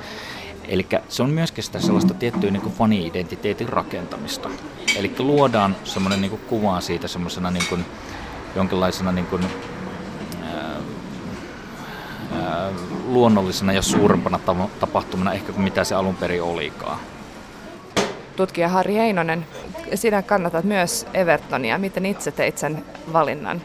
Eli 0.68 0.88
se 1.10 1.24
on 1.24 1.30
myöskin 1.30 1.64
sitä 1.64 1.80
sellaista 1.80 2.14
tiettyä 2.14 2.52
niin 2.52 2.72
fani-identiteetin 2.72 3.70
rakentamista. 3.70 4.50
Eli 4.96 5.16
luodaan 5.20 5.76
semmoinen 5.84 6.22
niin 6.22 6.40
kuva 6.48 6.82
siitä 6.82 7.08
semmoisena 7.08 7.52
niin 7.52 7.86
jonkinlaisena 8.56 9.12
niin 9.12 9.26
kuin, 9.26 9.46
ää, 10.44 10.76
ää, 12.42 12.72
luonnollisena 13.08 13.74
ja 13.74 13.82
suurempana 13.82 14.40
tapahtumana 14.80 15.34
ehkä 15.34 15.52
kuin 15.52 15.64
mitä 15.64 15.84
se 15.84 15.96
alun 15.96 16.16
perin 16.16 16.44
olikaan. 16.44 17.00
Tutkija 18.36 18.70
Harri 18.70 18.96
Heinonen, 18.96 19.46
sinä 19.96 20.22
kannatat 20.22 20.64
myös 20.64 21.06
Evertonia. 21.14 21.78
Miten 21.78 22.06
itse 22.06 22.32
teit 22.32 22.58
sen 22.58 22.86
valinnan? 23.14 23.62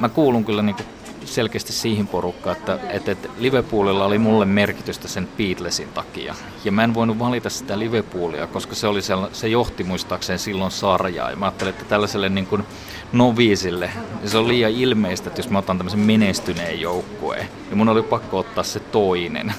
Mä 0.00 0.08
kuulun 0.08 0.44
kyllä 0.44 0.62
niin 0.62 0.76
selkeästi 1.24 1.72
siihen 1.72 2.06
porukkaan, 2.06 2.56
että, 2.56 2.78
että, 2.88 3.12
että 3.12 3.28
Liverpoolilla 3.38 4.04
oli 4.04 4.18
mulle 4.18 4.44
merkitystä 4.44 5.08
sen 5.08 5.28
Beatlesin 5.36 5.88
takia. 5.88 6.34
Ja 6.64 6.72
mä 6.72 6.84
en 6.84 6.94
voinut 6.94 7.18
valita 7.18 7.50
sitä 7.50 7.78
Liverpoolia, 7.78 8.46
koska 8.46 8.74
se, 8.74 8.86
oli 8.86 9.02
se, 9.02 9.14
se 9.32 9.48
johti 9.48 9.84
muistaakseen 9.84 10.38
silloin 10.38 10.70
sarjaa. 10.70 11.30
Ja 11.30 11.36
mä 11.36 11.46
ajattelin, 11.46 11.70
että 11.70 11.84
tällaiselle 11.84 12.28
niin 12.28 12.46
kuin 12.46 12.64
noviisille, 13.12 13.90
se 14.24 14.38
on 14.38 14.48
liian 14.48 14.70
ilmeistä, 14.70 15.28
että 15.28 15.38
jos 15.38 15.50
mä 15.50 15.58
otan 15.58 15.78
tämmöisen 15.78 16.00
menestyneen 16.00 16.80
joukkueen, 16.80 17.48
niin 17.68 17.78
mun 17.78 17.88
oli 17.88 18.02
pakko 18.02 18.38
ottaa 18.38 18.64
se 18.64 18.80
toinen. 18.80 19.54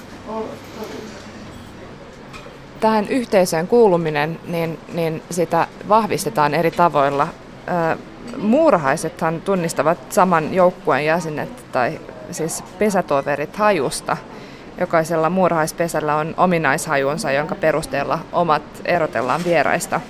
Tähän 2.80 3.08
yhteisöön 3.08 3.68
kuuluminen, 3.68 4.40
niin, 4.46 4.78
niin 4.92 5.22
sitä 5.30 5.66
vahvistetaan 5.88 6.54
eri 6.54 6.70
tavoilla 6.70 7.28
muurahaisethan 8.38 9.40
tunnistavat 9.40 9.98
saman 10.12 10.54
joukkueen 10.54 11.04
jäsenet 11.04 11.72
tai 11.72 12.00
siis 12.30 12.64
pesätoverit 12.78 13.56
hajusta. 13.56 14.16
Jokaisella 14.80 15.30
muurahaispesällä 15.30 16.16
on 16.16 16.34
ominaishajunsa, 16.36 17.32
jonka 17.32 17.54
perusteella 17.54 18.18
omat 18.32 18.62
erotellaan 18.84 19.44
vieraista. 19.44 20.00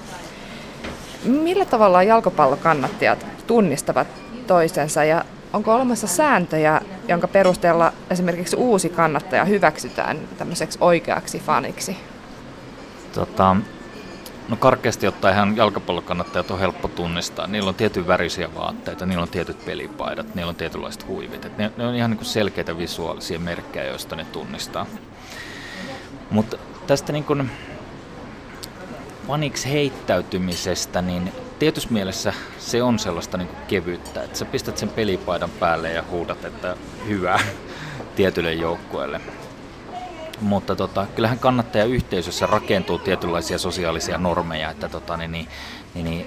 Millä 1.25 1.65
tavalla 1.65 2.03
jalkapallokannattajat 2.03 3.27
tunnistavat 3.47 4.07
toisensa 4.47 5.05
ja 5.05 5.25
onko 5.53 5.75
olemassa 5.75 6.07
sääntöjä, 6.07 6.81
jonka 7.09 7.29
perusteella 7.29 7.93
esimerkiksi 8.11 8.57
uusi 8.57 8.89
kannattaja 8.89 9.45
hyväksytään 9.45 10.19
tämmöiseksi 10.39 10.79
oikeaksi 10.81 11.39
faniksi? 11.39 11.97
Tota, 13.15 13.57
No 14.49 14.57
karkeasti 14.57 15.07
ottaen 15.07 15.35
ihan 15.35 15.57
jalkapallokannattajat 15.57 16.51
on 16.51 16.59
helppo 16.59 16.89
tunnistaa. 16.89 17.47
Niillä 17.47 17.69
on 17.69 17.75
tietyn 17.75 18.07
värisiä 18.07 18.55
vaatteita, 18.55 19.07
niillä 19.07 19.23
on 19.23 19.29
tietyt 19.29 19.65
pelipaidat, 19.65 20.35
niillä 20.35 20.51
on 20.51 20.57
tietynlaiset 20.57 21.07
huivit. 21.07 21.59
ne, 21.59 21.73
ne 21.77 21.87
on 21.87 21.95
ihan 21.95 22.11
niin 22.11 22.25
selkeitä 22.25 22.79
visuaalisia 22.79 23.39
merkkejä, 23.39 23.87
joista 23.87 24.17
ne 24.17 24.25
tunnistaa. 24.25 24.87
Mutta 26.31 26.57
tästä 26.87 27.13
niin 27.13 27.25
kuin 27.25 27.51
faniksi 29.27 29.73
heittäytymisestä, 29.73 31.03
niin 31.03 31.33
tietyssä 31.59 31.89
mielessä 31.93 32.33
se 32.59 32.83
on 32.83 32.99
sellaista 32.99 33.39
niin 33.39 33.49
kuin 33.49 33.67
kevyttä, 33.69 34.23
että 34.23 34.39
sä 34.39 34.45
pistät 34.45 34.79
sen 34.79 34.89
pelipaidan 34.89 35.51
päälle 35.51 35.93
ja 35.93 36.05
huudat, 36.11 36.45
että 36.45 36.77
hyvä 37.09 37.41
tietylle 38.17 38.53
joukkueelle 38.53 39.21
mutta 40.43 40.77
tota, 40.77 41.07
kyllähän 41.15 41.39
kannattajayhteisössä 41.39 42.47
rakentuu 42.47 42.99
tietynlaisia 42.99 43.59
sosiaalisia 43.59 44.19
normeja, 44.19 44.71
että 44.71 44.89
tota, 44.89 45.17
niin, 45.17 45.33
niin, 45.33 45.49
niin, 45.95 46.05
niin, 46.05 46.27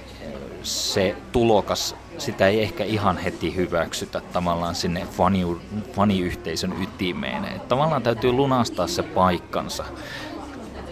se 0.62 1.16
tulokas, 1.32 1.96
sitä 2.18 2.46
ei 2.46 2.62
ehkä 2.62 2.84
ihan 2.84 3.18
heti 3.18 3.56
hyväksytä 3.56 4.20
tavallaan 4.32 4.74
sinne 4.74 5.06
fani, 5.10 5.46
faniyhteisön 5.92 6.82
ytimeen. 6.82 7.44
Että 7.44 7.68
tavallaan 7.68 8.02
täytyy 8.02 8.32
lunastaa 8.32 8.86
se 8.86 9.02
paikkansa. 9.02 9.84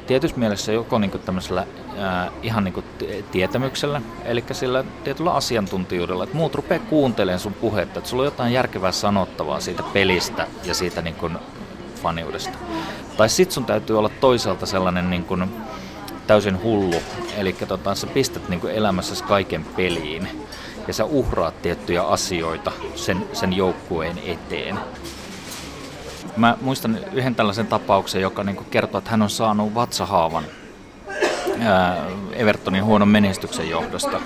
Tietyssä 0.06 0.36
mielessä 0.36 0.72
joko 0.72 0.98
niin 0.98 1.10
tämmöisellä 1.10 1.66
ää, 1.98 2.30
ihan 2.42 2.64
niin 2.64 2.84
tietämyksellä, 3.30 4.02
eli 4.24 4.44
sillä 4.52 4.84
tietyllä 5.04 5.34
asiantuntijuudella, 5.34 6.24
että 6.24 6.36
muut 6.36 6.54
rupeaa 6.54 6.84
kuuntelemaan 6.90 7.40
sun 7.40 7.54
puhetta, 7.54 7.98
että 7.98 8.10
sulla 8.10 8.22
on 8.22 8.26
jotain 8.26 8.52
järkevää 8.52 8.92
sanottavaa 8.92 9.60
siitä 9.60 9.82
pelistä 9.92 10.46
ja 10.64 10.74
siitä 10.74 11.02
niin 11.02 11.14
kuin 11.14 11.38
faniudesta. 12.02 12.58
Tai 13.16 13.28
sit 13.28 13.50
sun 13.50 13.64
täytyy 13.64 13.98
olla 13.98 14.08
toisaalta 14.08 14.66
sellainen 14.66 15.10
niin 15.10 15.24
kuin 15.24 15.44
täysin 16.26 16.62
hullu, 16.62 17.02
eli 17.36 17.52
tota, 17.52 17.94
sä 17.94 18.06
pistät 18.06 18.48
niin 18.48 18.60
kuin 18.60 18.74
kaiken 19.28 19.64
peliin 19.64 20.28
ja 20.88 20.94
sä 20.94 21.04
uhraat 21.04 21.62
tiettyjä 21.62 22.02
asioita 22.02 22.72
sen, 22.94 23.28
sen 23.32 23.52
joukkueen 23.52 24.18
eteen. 24.18 24.78
Mä 26.36 26.56
muistan 26.60 26.98
yhden 27.12 27.34
tällaisen 27.34 27.66
tapauksen, 27.66 28.22
joka 28.22 28.44
niin 28.44 28.64
kertoo, 28.70 28.98
että 28.98 29.10
hän 29.10 29.22
on 29.22 29.30
saanut 29.30 29.74
vatsahaavan 29.74 30.44
ää, 31.60 32.06
Evertonin 32.32 32.84
huonon 32.84 33.08
menestyksen 33.08 33.70
johdosta. 33.70 34.20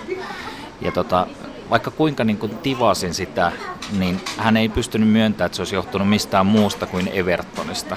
Ja 0.81 0.93
tota, 0.93 1.27
vaikka 1.71 1.91
kuinka 1.91 2.25
niin 2.25 2.39
kuin 2.39 2.59
tivasin 2.59 3.15
sitä, 3.15 3.53
niin 3.99 4.21
hän 4.37 4.57
ei 4.57 4.69
pystynyt 4.69 5.09
myöntämään, 5.09 5.47
että 5.47 5.57
se 5.57 5.63
olisi 5.63 5.75
johtunut 5.75 6.09
mistään 6.09 6.47
muusta 6.47 6.87
kuin 6.87 7.09
Evertonista. 7.09 7.97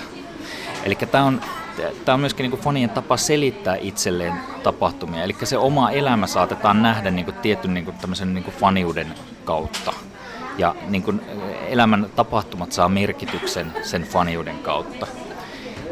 Eli 0.84 0.96
tämä 0.96 1.24
on, 1.24 1.41
tämä 2.06 2.13
on 2.13 2.20
myöskin 2.20 2.44
niin 2.44 2.52
kuin 2.52 2.62
fanien 2.62 2.89
tapa 2.89 3.17
selittää 3.17 3.76
itselleen 3.76 4.34
tapahtumia. 4.63 5.24
Eli 5.24 5.36
se 5.44 5.58
oma 5.58 5.91
elämä 5.91 6.28
saatetaan 6.28 6.82
nähdä 6.82 7.12
niin 7.12 7.26
kuin 7.26 7.38
tietyn 7.38 7.74
niin 7.74 7.86
kuin 7.86 7.98
tämmöisen 7.98 8.34
niin 8.34 8.44
kuin 8.44 8.56
faniuden 8.56 9.13
kautta. 9.46 9.94
Ja 10.58 10.76
niin 10.88 11.04
kuin 11.04 11.22
elämän 11.67 12.08
tapahtumat 12.15 12.72
saa 12.72 12.89
merkityksen 12.89 13.72
sen 13.84 14.04
faniuden 14.04 14.60
kautta. 14.60 15.08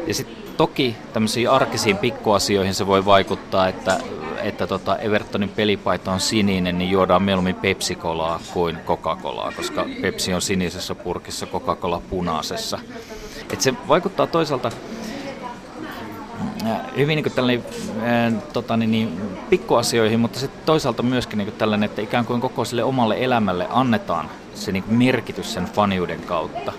Ja 0.06 0.14
sitten 0.14 0.36
toki 0.56 0.96
tämmöisiin 1.12 1.50
arkisiin 1.50 1.96
pikkuasioihin 1.96 2.74
se 2.74 2.86
voi 2.86 3.04
vaikuttaa, 3.04 3.68
että, 3.68 4.00
että 4.42 4.66
tota 4.66 4.98
Evertonin 4.98 5.48
pelipaita 5.48 6.12
on 6.12 6.20
sininen, 6.20 6.78
niin 6.78 6.90
juodaan 6.90 7.22
mieluummin 7.22 7.54
Pepsi-kolaa 7.54 8.40
kuin 8.52 8.78
Coca-Colaa, 8.86 9.52
koska 9.56 9.86
Pepsi 10.02 10.34
on 10.34 10.42
sinisessä 10.42 10.94
purkissa, 10.94 11.46
Coca-Cola 11.46 12.02
punaisessa. 12.10 12.78
Et 13.52 13.60
se 13.60 13.74
vaikuttaa 13.88 14.26
toisaalta 14.26 14.70
äh, 16.66 16.80
hyvin 16.96 17.16
niin 17.16 17.32
tällainen, 17.32 17.64
äh, 18.02 18.42
tota, 18.52 18.76
niin, 18.76 18.90
niin, 18.90 19.20
pikkuasioihin, 19.50 20.20
mutta 20.20 20.38
sitten 20.38 20.62
toisaalta 20.66 21.02
myöskin 21.02 21.38
niin 21.38 21.52
tällainen, 21.52 21.90
että 21.90 22.02
ikään 22.02 22.24
kuin 22.24 22.40
koko 22.40 22.64
sille 22.64 22.84
omalle 22.84 23.16
elämälle 23.18 23.66
annetaan 23.70 24.30
se 24.54 24.72
niin 24.72 24.84
merkitys 24.88 25.54
sen 25.54 25.64
faniuden 25.64 26.20
kautta. 26.20 26.72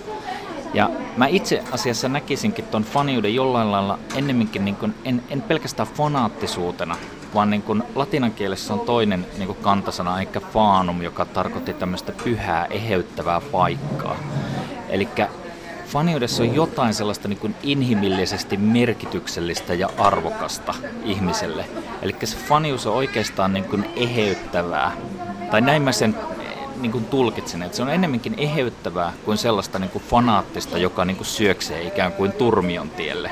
Ja 0.74 0.90
mä 1.18 1.28
itse 1.28 1.64
asiassa 1.72 2.10
näkisinkin 2.10 2.66
tuon 2.66 2.84
faniuden 2.84 3.36
jollain 3.36 3.72
lailla 3.72 4.00
ennemminkin 4.16 4.66
niin 4.66 4.76
kuin, 4.76 4.96
en, 5.06 5.24
en 5.30 5.42
pelkästään 5.42 5.90
fanaattisuutena, 5.90 6.98
vaan 7.34 7.50
niin 7.50 7.62
kuin 7.62 7.84
latinan 7.96 8.32
kielessä 8.32 8.74
on 8.74 8.80
toinen 8.80 9.26
niin 9.38 9.48
kuin 9.48 9.58
kantasana, 9.62 10.20
eikä 10.20 10.40
faanum, 10.40 11.02
joka 11.02 11.26
tarkoitti 11.26 11.74
tämmöistä 11.74 12.12
pyhää, 12.24 12.66
eheyttävää 12.66 13.42
paikkaa. 13.52 14.16
Eli 14.90 15.08
faniudessa 15.92 16.44
on 16.44 16.56
jotain 16.56 16.94
sellaista 16.94 17.28
niin 17.28 17.40
kuin 17.40 17.56
inhimillisesti 17.64 18.58
merkityksellistä 18.58 19.74
ja 19.74 19.90
arvokasta 19.98 20.74
ihmiselle. 21.04 21.66
Eli 22.02 22.16
se 22.24 22.38
fanius 22.38 22.88
on 22.88 22.94
oikeastaan 22.94 23.54
niin 23.54 23.66
kuin 23.66 23.86
eheyttävää, 23.96 24.92
tai 25.52 25.62
näin 25.62 25.82
mä 25.82 25.92
sen 25.92 26.16
niin 26.82 26.92
kuin 26.92 27.06
tulkitsen, 27.06 27.64
että 27.64 27.78
se 27.78 27.84
on 27.84 27.90
enemmänkin 27.90 28.34
eheyttävää 28.38 29.14
kuin 29.26 29.38
sellaista 29.38 29.80
niin 29.80 29.90
kuin 29.90 30.04
fanaattista, 30.04 30.78
joka 30.78 31.06
niin 31.06 31.18
kuin 31.18 31.28
syöksee 31.28 31.84
ikään 31.84 32.14
kuin 32.14 32.32
turmion 32.32 32.90
tielle. 32.90 33.32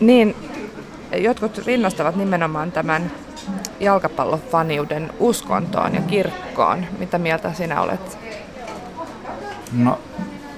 Niin, 0.00 0.36
jotkut 1.12 1.58
rinnastavat 1.58 2.16
nimenomaan 2.16 2.72
tämän 2.72 3.12
jalkapallofaniuden 3.80 5.10
uskontoon 5.18 5.94
ja 5.94 6.00
kirkkoon. 6.00 6.86
Mitä 6.98 7.18
mieltä 7.18 7.52
sinä 7.52 7.82
olet? 7.82 8.18
No, 9.72 9.98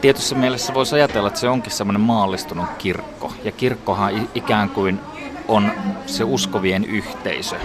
tietyssä 0.00 0.34
mielessä 0.34 0.74
voisi 0.74 0.94
ajatella, 0.94 1.28
että 1.28 1.40
se 1.40 1.48
onkin 1.48 1.72
semmoinen 1.72 2.00
maallistunut 2.00 2.66
kirkko. 2.78 3.32
Ja 3.44 3.52
kirkkohan 3.52 4.28
ikään 4.34 4.70
kuin 4.70 5.00
on 5.48 5.72
se 6.06 6.24
uskovien 6.24 6.84
yhteisö, 6.84 7.56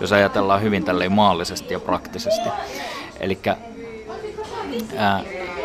jos 0.00 0.12
ajatellaan 0.12 0.62
hyvin 0.62 0.84
tälleen 0.84 1.12
maallisesti 1.12 1.74
ja 1.74 1.80
praktisesti. 1.80 2.48
Eli 3.20 3.38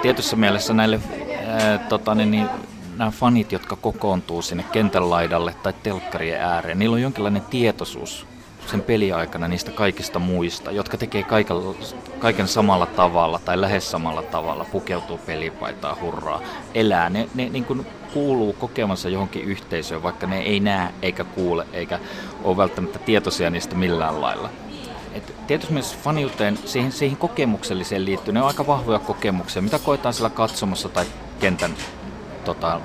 tietyssä 0.01 0.35
mielessä 0.35 0.73
näille 0.73 0.99
ää, 1.47 1.77
tota, 1.77 2.15
niin, 2.15 2.31
niin, 2.31 2.49
nämä 2.97 3.11
fanit, 3.11 3.51
jotka 3.51 3.75
kokoontuu 3.75 4.41
sinne 4.41 4.65
kentän 4.71 5.09
laidalle 5.09 5.55
tai 5.63 5.73
telkkarien 5.83 6.41
ääreen, 6.41 6.79
niillä 6.79 6.93
on 6.93 7.01
jonkinlainen 7.01 7.41
tietoisuus 7.41 8.30
sen 8.67 8.81
peliaikana 8.81 9.47
niistä 9.47 9.71
kaikista 9.71 10.19
muista, 10.19 10.71
jotka 10.71 10.97
tekee 10.97 11.23
kaiken, 11.23 11.57
kaiken 12.19 12.47
samalla 12.47 12.85
tavalla 12.85 13.39
tai 13.45 13.61
lähes 13.61 13.91
samalla 13.91 14.23
tavalla, 14.23 14.65
pukeutuu 14.71 15.17
pelipaitaa, 15.17 15.97
hurraa, 16.01 16.41
elää. 16.73 17.09
Ne, 17.09 17.29
ne 17.35 17.49
niin 17.49 17.65
kuin 17.65 17.87
kuuluu 18.13 18.53
kokemansa 18.53 19.09
johonkin 19.09 19.43
yhteisöön, 19.43 20.03
vaikka 20.03 20.27
ne 20.27 20.39
ei 20.39 20.59
näe 20.59 20.93
eikä 21.01 21.23
kuule 21.23 21.67
eikä 21.73 21.99
ole 22.43 22.57
välttämättä 22.57 22.99
tietoisia 22.99 23.49
niistä 23.49 23.75
millään 23.75 24.21
lailla. 24.21 24.49
Et 25.13 25.33
tietysti 25.47 25.73
myös 25.73 25.97
faniuteen, 25.97 26.59
siihen, 26.65 26.91
siihen 26.91 27.17
kokemukselliseen 27.17 28.05
liittyy, 28.05 28.33
ne 28.33 28.41
on 28.41 28.47
aika 28.47 28.67
vahvoja 28.67 28.99
kokemuksia, 28.99 29.61
mitä 29.61 29.79
koetaan 29.79 30.13
siellä 30.13 30.29
katsomassa 30.29 30.89
tai 30.89 31.05
kentän, 31.39 31.71
tota, 32.45 32.81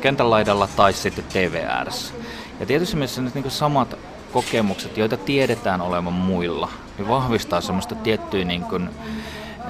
kentän 0.00 0.30
laidalla 0.30 0.68
tai 0.76 0.92
sitten 0.92 1.24
TV 1.32 1.64
ääressä. 1.68 2.14
Ja 2.60 2.66
tietysti 2.66 2.96
myös 2.96 3.20
niin 3.34 3.50
samat 3.50 3.98
kokemukset, 4.32 4.96
joita 4.96 5.16
tiedetään 5.16 5.80
olevan 5.80 6.12
muilla, 6.12 6.68
niin 6.98 7.08
vahvistaa 7.08 7.60
semmoista 7.60 7.94
tiettyä 7.94 8.44
niin 8.44 8.62
kuin, 8.62 8.90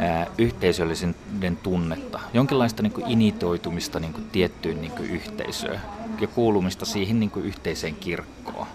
ää, 0.00 0.26
yhteisöllisyyden 0.38 1.56
tunnetta, 1.62 2.20
jonkinlaista 2.34 2.82
niin 2.82 2.92
kuin 2.92 3.06
initoitumista 3.06 4.00
niin 4.00 4.12
kuin 4.12 4.24
tiettyyn 4.32 4.80
niin 4.80 4.92
kuin 4.92 5.10
yhteisöön 5.10 5.80
ja 6.20 6.26
kuulumista 6.26 6.84
siihen 6.84 7.20
niin 7.20 7.30
kuin 7.30 7.46
yhteiseen 7.46 7.94
kirkkoon. 7.94 8.66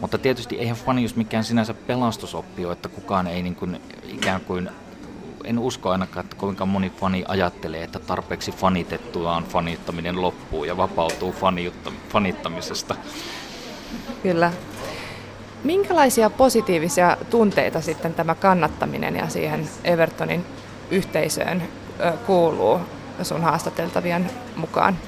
Mutta 0.00 0.18
tietysti 0.18 0.58
eihän 0.58 0.76
fanius 0.76 1.16
mikään 1.16 1.44
sinänsä 1.44 1.74
pelastusoppi 1.74 2.64
ole, 2.64 2.72
että 2.72 2.88
kukaan 2.88 3.26
ei 3.26 3.42
niin 3.42 3.54
kuin 3.54 3.80
ikään 4.04 4.40
kuin 4.40 4.70
en 5.44 5.58
usko 5.58 5.90
ainakaan, 5.90 6.24
että 6.24 6.36
kuinka 6.36 6.66
moni 6.66 6.90
fani 6.90 7.24
ajattelee, 7.28 7.82
että 7.82 7.98
tarpeeksi 7.98 8.52
fanitettuaan 8.52 9.44
fanittaminen 9.44 10.22
loppuu 10.22 10.64
ja 10.64 10.76
vapautuu 10.76 11.34
fanittamisesta. 12.08 12.96
Kyllä. 14.22 14.52
Minkälaisia 15.64 16.30
positiivisia 16.30 17.16
tunteita 17.30 17.80
sitten 17.80 18.14
tämä 18.14 18.34
kannattaminen 18.34 19.16
ja 19.16 19.28
siihen 19.28 19.68
Evertonin 19.84 20.44
yhteisöön 20.90 21.62
kuuluu 22.26 22.80
sun 23.22 23.42
haastateltavien 23.42 24.30
mukaan? 24.56 24.98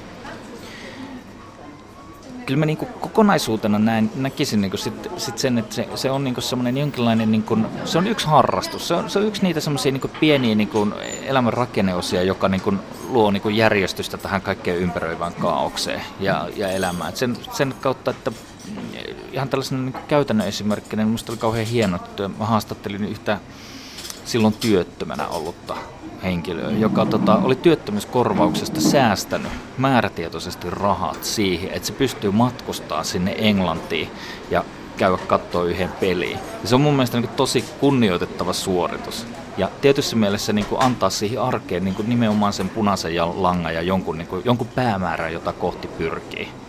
Kyllä 2.45 2.59
mä 2.59 2.65
niin 2.65 2.77
kokonaisuutena 2.77 3.79
näin, 3.79 4.11
näkisin 4.15 4.61
niin 4.61 4.77
sit, 4.77 5.11
sit 5.17 5.37
sen, 5.37 5.57
että 5.57 5.75
se, 5.75 5.87
se 5.95 6.11
on 6.11 6.23
niin 6.23 6.35
semmoinen 6.39 6.77
jonkinlainen, 6.77 7.31
niin 7.31 7.43
kuin, 7.43 7.65
se 7.85 7.97
on 7.97 8.07
yksi 8.07 8.27
harrastus. 8.27 8.87
Se 8.87 8.93
on, 8.93 9.09
se 9.09 9.19
on 9.19 9.25
yksi 9.25 9.43
niitä 9.43 9.59
semmoisia 9.59 9.91
niin 9.91 10.11
pieniä 10.19 10.55
niin 10.55 10.67
kuin 10.67 10.93
elämän 11.25 11.53
rakenneosia, 11.53 12.23
joka 12.23 12.49
niin 12.49 12.61
kuin 12.61 12.79
luo 13.09 13.31
niin 13.31 13.41
kuin 13.41 13.57
järjestystä 13.57 14.17
tähän 14.17 14.41
kaikkeen 14.41 14.77
ympäröivään 14.77 15.33
kaaukseen 15.33 16.01
ja, 16.19 16.49
ja 16.55 16.69
elämään. 16.69 17.09
Et 17.09 17.17
sen, 17.17 17.37
sen 17.51 17.73
kautta, 17.81 18.11
että 18.11 18.31
ihan 19.35 19.49
tällaisena 19.49 19.81
niin 19.81 19.95
käytännön 20.07 20.47
esimerkkinä, 20.47 21.01
niin 21.01 21.07
minusta 21.07 21.31
oli 21.31 21.39
kauhean 21.39 21.65
hieno, 21.65 21.95
että 21.95 22.27
mä 22.27 22.45
haastattelin 22.45 23.05
yhtä 23.05 23.39
silloin 24.25 24.53
työttömänä 24.53 25.27
ollutta 25.27 25.75
henkilöä, 26.23 26.71
joka 26.71 27.05
tota, 27.05 27.35
oli 27.35 27.55
työttömyyskorvauksesta 27.55 28.81
säästänyt 28.81 29.51
määrätietoisesti 29.77 30.69
rahat 30.69 31.23
siihen, 31.23 31.71
että 31.71 31.87
se 31.87 31.93
pystyy 31.93 32.31
matkustaa 32.31 33.03
sinne 33.03 33.35
Englantiin 33.37 34.11
ja 34.51 34.63
käydä 34.97 35.17
katsoa 35.17 35.63
yhden 35.63 35.91
peliin. 35.99 36.39
Ja 36.61 36.67
se 36.67 36.75
on 36.75 36.81
mun 36.81 36.93
mielestä 36.93 37.19
niin 37.19 37.29
tosi 37.29 37.65
kunnioitettava 37.79 38.53
suoritus. 38.53 39.27
Ja 39.57 39.69
tietyssä 39.81 40.15
mielessä 40.15 40.53
niin 40.53 40.65
kuin 40.65 40.83
antaa 40.83 41.09
siihen 41.09 41.41
arkeen 41.41 41.83
niin 41.83 41.95
kuin 41.95 42.09
nimenomaan 42.09 42.53
sen 42.53 42.69
punaisen 42.69 43.13
langan 43.41 43.73
ja 43.73 43.81
jonkun, 43.81 44.17
niin 44.17 44.27
kuin, 44.27 44.41
jonkun 44.45 44.67
päämäärän, 44.67 45.33
jota 45.33 45.53
kohti 45.53 45.87
pyrkii 45.87 46.64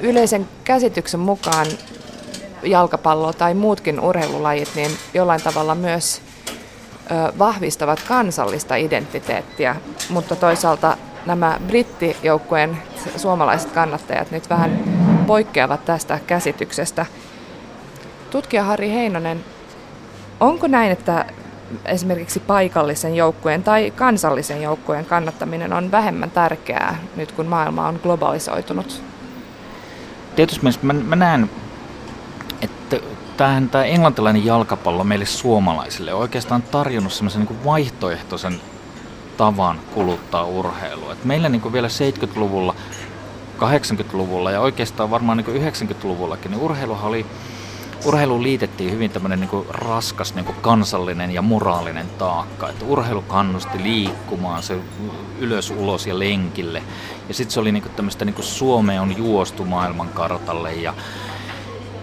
yleisen 0.00 0.48
käsityksen 0.64 1.20
mukaan 1.20 1.66
jalkapallo 2.62 3.32
tai 3.32 3.54
muutkin 3.54 4.00
urheilulajit 4.00 4.68
niin 4.74 4.90
jollain 5.14 5.42
tavalla 5.42 5.74
myös 5.74 6.22
vahvistavat 7.38 8.00
kansallista 8.08 8.76
identiteettiä, 8.76 9.76
mutta 10.08 10.36
toisaalta 10.36 10.96
nämä 11.26 11.60
brittijoukkueen 11.66 12.82
suomalaiset 13.16 13.72
kannattajat 13.72 14.30
nyt 14.30 14.50
vähän 14.50 14.84
poikkeavat 15.26 15.84
tästä 15.84 16.20
käsityksestä. 16.26 17.06
Tutkija 18.30 18.64
Harri 18.64 18.90
Heinonen, 18.90 19.44
onko 20.40 20.66
näin, 20.66 20.92
että 20.92 21.24
esimerkiksi 21.84 22.40
paikallisen 22.40 23.16
joukkueen 23.16 23.62
tai 23.62 23.92
kansallisen 23.96 24.62
joukkueen 24.62 25.04
kannattaminen 25.04 25.72
on 25.72 25.90
vähemmän 25.90 26.30
tärkeää 26.30 26.98
nyt 27.16 27.32
kun 27.32 27.46
maailma 27.46 27.88
on 27.88 28.00
globalisoitunut? 28.02 29.02
Tietysti 30.36 30.66
mä, 30.82 30.92
mä 30.92 31.16
näen, 31.16 31.50
että 32.62 33.00
tämähän 33.36 33.68
tämä 33.68 33.84
englantilainen 33.84 34.44
jalkapallo 34.44 35.04
meille 35.04 35.26
suomalaisille 35.26 36.14
on 36.14 36.20
oikeastaan 36.20 36.62
tarjonnut 36.62 37.12
semmoisen 37.12 37.46
niin 37.50 37.64
vaihtoehtoisen 37.64 38.60
tavan 39.36 39.80
kuluttaa 39.94 40.44
urheilua. 40.44 41.12
Et 41.12 41.24
meillä 41.24 41.48
niin 41.48 41.72
vielä 41.72 41.88
70-luvulla, 41.88 42.74
80-luvulla 43.58 44.50
ja 44.50 44.60
oikeastaan 44.60 45.10
varmaan 45.10 45.38
niin 45.38 45.72
90-luvullakin, 45.72 46.50
niin 46.50 46.60
urheiluhan 46.60 47.08
oli 47.08 47.26
urheiluun 48.04 48.42
liitettiin 48.42 48.92
hyvin 48.92 49.10
tämmöinen 49.10 49.40
niin 49.40 49.66
raskas 49.68 50.34
niin 50.34 50.44
kuin 50.44 50.56
kansallinen 50.60 51.30
ja 51.30 51.42
moraalinen 51.42 52.06
taakka. 52.18 52.68
Että 52.68 52.84
urheilu 52.84 53.22
kannusti 53.22 53.82
liikkumaan 53.82 54.62
se 54.62 54.78
ylös, 55.38 55.70
ulos 55.70 56.06
ja 56.06 56.18
lenkille. 56.18 56.82
Ja 57.28 57.34
sitten 57.34 57.54
se 57.54 57.60
oli 57.60 57.72
niin 57.72 57.82
kuin 57.82 57.94
tämmöistä 57.94 58.24
niin 58.24 58.34
kuin 58.34 58.44
Suomeen 58.44 59.00
on 59.00 59.16
juostu 59.16 59.64
maailmankartalle 59.64 60.74
ja 60.74 60.94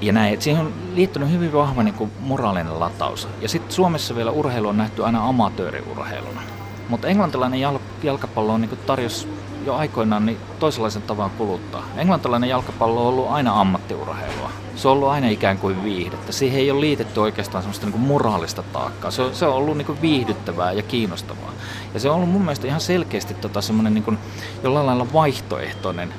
ja 0.01 0.13
näin, 0.13 0.33
että 0.33 0.43
siihen 0.43 0.61
on 0.65 0.73
liittynyt 0.93 1.31
hyvin 1.31 1.53
vahva 1.53 1.83
niin 1.83 2.11
moraalinen 2.19 2.79
lataus. 2.79 3.27
Ja 3.41 3.49
sitten 3.49 3.71
Suomessa 3.71 4.15
vielä 4.15 4.31
urheilu 4.31 4.67
on 4.67 4.77
nähty 4.77 5.05
aina 5.05 5.27
amatööriurheiluna. 5.27 6.41
Mutta 6.89 7.07
englantilainen 7.07 7.59
jalkapallo 8.03 8.53
on 8.53 8.61
niin 8.61 8.79
tarjosi 8.85 9.27
jo 9.65 9.75
aikoinaan 9.75 10.25
niin 10.25 10.37
toisenlaisen 10.59 11.01
tavan 11.01 11.29
kuluttaa. 11.29 11.83
Englantilainen 11.97 12.49
jalkapallo 12.49 13.01
on 13.01 13.07
ollut 13.07 13.29
aina 13.29 13.61
ammattiurheilua. 13.61 14.51
Se 14.75 14.87
on 14.87 14.91
ollut 14.91 15.09
aina 15.09 15.29
ikään 15.29 15.57
kuin 15.57 15.83
viihdettä. 15.83 16.31
Siihen 16.31 16.59
ei 16.59 16.71
ole 16.71 16.81
liitetty 16.81 17.19
oikeastaan 17.19 17.63
semmoista 17.63 17.85
niin 17.85 17.91
kuin 17.91 18.01
moraalista 18.01 18.63
taakkaa. 18.63 19.11
Se 19.11 19.21
on, 19.21 19.35
se 19.35 19.45
on 19.45 19.53
ollut 19.53 19.77
niin 19.77 19.85
kuin 19.85 20.01
viihdyttävää 20.01 20.71
ja 20.71 20.83
kiinnostavaa. 20.83 21.51
Ja 21.93 21.99
se 21.99 22.09
on 22.09 22.15
ollut 22.15 22.29
mun 22.29 22.41
mielestä 22.41 22.67
ihan 22.67 22.81
selkeästi 22.81 23.33
tota 23.33 23.61
semmoinen 23.61 23.93
niin 23.93 24.03
kuin 24.03 24.17
jollain 24.63 24.85
lailla 24.85 25.13
vaihtoehtoinen 25.13 26.13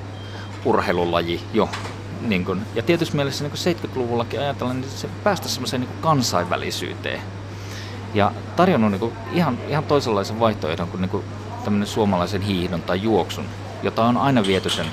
urheilulaji 0.65 1.41
jo. 1.53 1.69
Niin 2.21 2.45
kuin, 2.45 2.63
ja 2.75 2.83
tietysti 2.83 3.17
mielessä 3.17 3.45
niin 3.45 3.77
70-luvullakin 3.77 4.41
ajatellaan, 4.41 4.81
niin 4.81 4.91
se 4.91 5.09
päästä 5.25 5.49
semmoiseen 5.49 5.81
niin 5.81 5.91
kansainvälisyyteen. 6.01 7.21
Ja 8.15 8.33
tarjonnut 8.57 8.91
niin 8.91 9.01
kuin 9.01 9.13
ihan, 9.33 9.59
ihan 9.69 9.85
toisenlaisen 9.85 10.41
vaihtoehdon 10.41 10.89
kuin, 10.89 11.01
niin 11.01 11.11
kuin 11.11 11.25
tämmöinen 11.65 11.89
suomalaisen 11.89 12.43
hiihdon 12.43 12.83
tai 12.83 13.03
juoksun, 13.03 13.45
jota 13.83 14.05
on 14.05 14.17
aina 14.17 14.47
viety 14.47 14.71
sen 14.71 14.87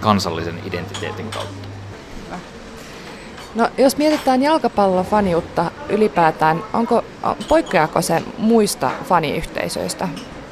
kansallisen 0.00 0.60
identiteetin 0.64 1.30
kautta. 1.30 1.65
No, 3.56 3.68
jos 3.78 3.96
mietitään 3.96 4.42
jalkapallofaniutta 4.42 5.70
ylipäätään, 5.88 6.62
onko, 6.72 7.04
poikkeako 7.48 8.02
se 8.02 8.22
muista 8.38 8.90
faniyhteisöistä 9.04 10.08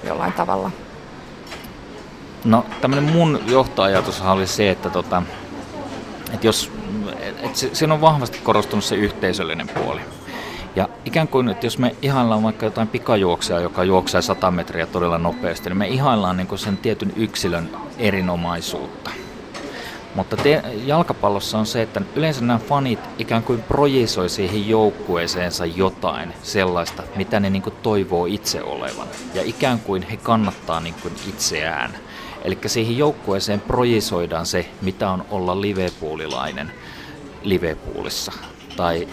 jollain 0.07 0.33
tavalla? 0.33 0.71
No, 2.45 2.67
tämmöinen 2.81 3.13
mun 3.13 3.41
johtoajatus 3.47 4.21
oli 4.21 4.47
se, 4.47 4.71
että, 4.71 4.91
tota, 4.91 5.23
että 6.35 6.47
jos, 6.47 6.73
että 7.43 7.59
se, 7.59 7.71
siinä 7.73 7.95
on 7.95 8.01
vahvasti 8.01 8.39
korostunut 8.43 8.85
se 8.85 8.95
yhteisöllinen 8.95 9.69
puoli. 9.69 10.01
Ja 10.77 10.89
ikään 11.05 11.29
kuin, 11.29 11.49
että 11.49 11.67
jos 11.67 11.79
me 11.79 11.97
ihaillaan 12.03 12.43
vaikka 12.43 12.67
jotain 12.67 12.89
pikajuoksia, 12.89 13.61
joka 13.61 13.85
juoksee 13.85 14.23
100 14.23 14.51
metriä 14.51 14.87
todella 14.87 15.19
nopeasti, 15.19 15.69
niin 15.69 15.79
me 15.79 15.89
ihaillaan 15.89 16.37
niin 16.37 16.59
sen 16.59 16.77
tietyn 16.77 17.13
yksilön 17.17 17.71
erinomaisuutta. 17.99 19.11
Mutta 20.15 20.37
te, 20.37 20.63
jalkapallossa 20.87 21.59
on 21.59 21.67
se, 21.67 21.83
että 21.83 22.03
yleensä 22.17 22.41
nämä 22.41 22.59
fanit 22.59 23.01
ikään 23.19 23.43
kuin 23.43 23.63
projisoi 23.63 24.29
siihen 24.29 24.69
joukkueeseensa 24.69 25.67
jotain 25.67 26.35
sellaista, 26.43 27.03
mitä 27.17 27.41
ne 27.41 27.51
niin 27.51 27.63
kuin 27.63 27.75
toivoo 27.83 28.27
itse 28.27 28.63
olevan. 28.63 29.09
Ja 29.35 29.43
ikään 29.45 29.79
kuin 29.81 30.03
he 30.03 30.17
kannattaa 30.17 30.81
niin 30.81 30.95
kuin 31.03 31.15
itseään. 31.29 31.95
Eli 32.45 32.59
siihen 32.67 32.99
joukkueeseen 32.99 33.61
projisoidaan 33.61 34.47
se, 34.47 34.69
mitä 34.83 35.11
on 35.11 35.25
olla 35.31 35.61
Liverpoolilainen 35.61 36.73
Liverpoolissa. 37.43 38.33
Tai 38.77 39.09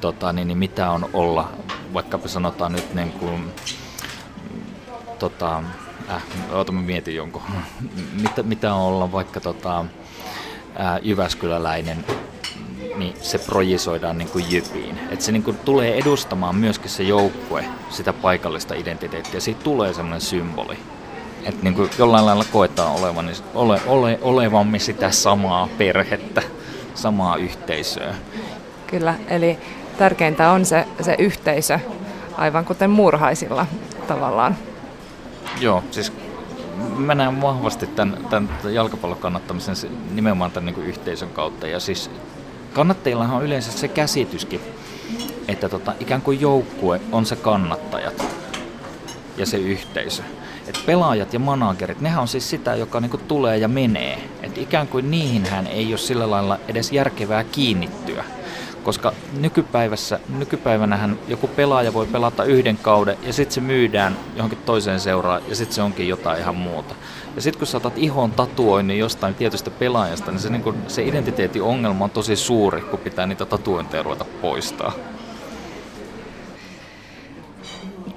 tota, 0.00 0.32
niin, 0.32 0.48
niin 0.48 0.58
mitä 0.58 0.90
on 0.90 1.10
olla, 1.12 1.48
vaikkapa 1.94 2.28
sanotaan 2.28 2.72
nyt 2.72 2.94
niin 2.94 3.12
kuin, 3.12 3.52
tota, 5.18 5.62
äh, 6.10 6.22
oota 6.52 6.72
mä 6.72 6.80
mietin 6.80 7.14
jonkun, 7.14 7.42
mitä, 8.22 8.42
mitä 8.42 8.74
on 8.74 8.82
olla 8.82 9.12
vaikka 9.12 9.40
tota, 9.40 9.84
äh, 10.80 11.00
Jyväskyläläinen, 11.02 12.04
niin 12.96 13.14
se 13.20 13.38
projisoidaan 13.38 14.18
niin 14.18 14.28
kuin 14.28 14.44
jypiin. 14.50 14.98
Että 15.10 15.24
se 15.24 15.32
niin 15.32 15.42
kuin 15.42 15.56
tulee 15.64 15.98
edustamaan 15.98 16.56
myöskin 16.56 16.90
se 16.90 17.02
joukkue 17.02 17.64
sitä 17.90 18.12
paikallista 18.12 18.74
identiteettiä. 18.74 19.40
Siitä 19.40 19.62
tulee 19.64 19.94
semmoinen 19.94 20.20
symboli. 20.20 20.78
että 21.44 21.62
niin 21.62 21.74
kuin 21.74 21.90
jollain 21.98 22.26
lailla 22.26 22.44
koetaan 22.52 22.92
olevan, 22.92 23.30
ole, 23.54 23.80
ole, 23.86 24.18
olevamme 24.22 24.78
sitä 24.78 25.10
samaa 25.10 25.68
perhettä, 25.78 26.42
samaa 26.94 27.36
yhteisöä. 27.36 28.14
Kyllä, 28.86 29.14
eli 29.28 29.58
tärkeintä 29.98 30.50
on 30.50 30.64
se, 30.64 30.86
se 31.00 31.16
yhteisö, 31.18 31.78
aivan 32.36 32.64
kuten 32.64 32.90
murhaisilla 32.90 33.66
tavallaan. 34.06 34.56
Joo, 35.60 35.84
siis 35.90 36.12
mä 36.96 37.14
näen 37.14 37.40
vahvasti 37.42 37.86
tämän, 37.86 38.26
tämän 38.30 38.48
jalkapallon 38.72 39.18
kannattamisen 39.18 39.76
nimenomaan 40.10 40.50
tämän 40.50 40.74
niin 40.74 40.86
yhteisön 40.86 41.30
kautta. 41.30 41.66
Ja 41.66 41.80
siis 41.80 42.10
kannattajillahan 42.72 43.36
on 43.36 43.44
yleensä 43.44 43.72
se 43.72 43.88
käsityskin, 43.88 44.60
että 45.48 45.68
tota, 45.68 45.94
ikään 46.00 46.22
kuin 46.22 46.40
joukkue 46.40 47.00
on 47.12 47.26
se 47.26 47.36
kannattajat 47.36 48.24
ja 49.36 49.46
se 49.46 49.56
yhteisö. 49.56 50.22
Et 50.66 50.82
pelaajat 50.86 51.32
ja 51.32 51.38
managerit, 51.38 52.00
nehän 52.00 52.22
on 52.22 52.28
siis 52.28 52.50
sitä, 52.50 52.74
joka 52.74 53.00
niinku 53.00 53.18
tulee 53.18 53.58
ja 53.58 53.68
menee. 53.68 54.28
Et 54.42 54.58
ikään 54.58 54.88
kuin 54.88 55.10
niihinhän 55.10 55.66
ei 55.66 55.92
ole 55.92 55.98
sillä 55.98 56.30
lailla 56.30 56.58
edes 56.68 56.92
järkevää 56.92 57.44
kiinnittyä. 57.44 58.24
Koska 58.82 59.12
nykypäivässä, 59.40 60.20
nykypäivänähän 60.38 61.18
joku 61.28 61.46
pelaaja 61.46 61.94
voi 61.94 62.06
pelata 62.06 62.44
yhden 62.44 62.78
kauden 62.82 63.16
ja 63.22 63.32
sitten 63.32 63.54
se 63.54 63.60
myydään 63.60 64.16
johonkin 64.36 64.58
toiseen 64.66 65.00
seuraan 65.00 65.42
ja 65.48 65.56
sitten 65.56 65.74
se 65.74 65.82
onkin 65.82 66.08
jotain 66.08 66.40
ihan 66.40 66.56
muuta. 66.56 66.94
Ja 67.36 67.42
sitten 67.42 67.58
kun 67.58 67.66
sä 67.66 67.76
otat 67.76 67.98
ihon 67.98 68.30
tatuoinnin 68.30 68.98
jostain 68.98 69.34
tietystä 69.34 69.70
pelaajasta, 69.70 70.30
niin 70.30 70.40
se, 70.40 70.50
niin 70.50 70.62
kun, 70.62 70.76
se 70.88 71.02
identiteetin 71.02 71.62
ongelma 71.62 72.04
on 72.04 72.10
tosi 72.10 72.36
suuri, 72.36 72.80
kun 72.80 72.98
pitää 72.98 73.26
niitä 73.26 73.44
tatuointeja 73.44 74.02
ruveta 74.02 74.24
poistaa. 74.24 74.92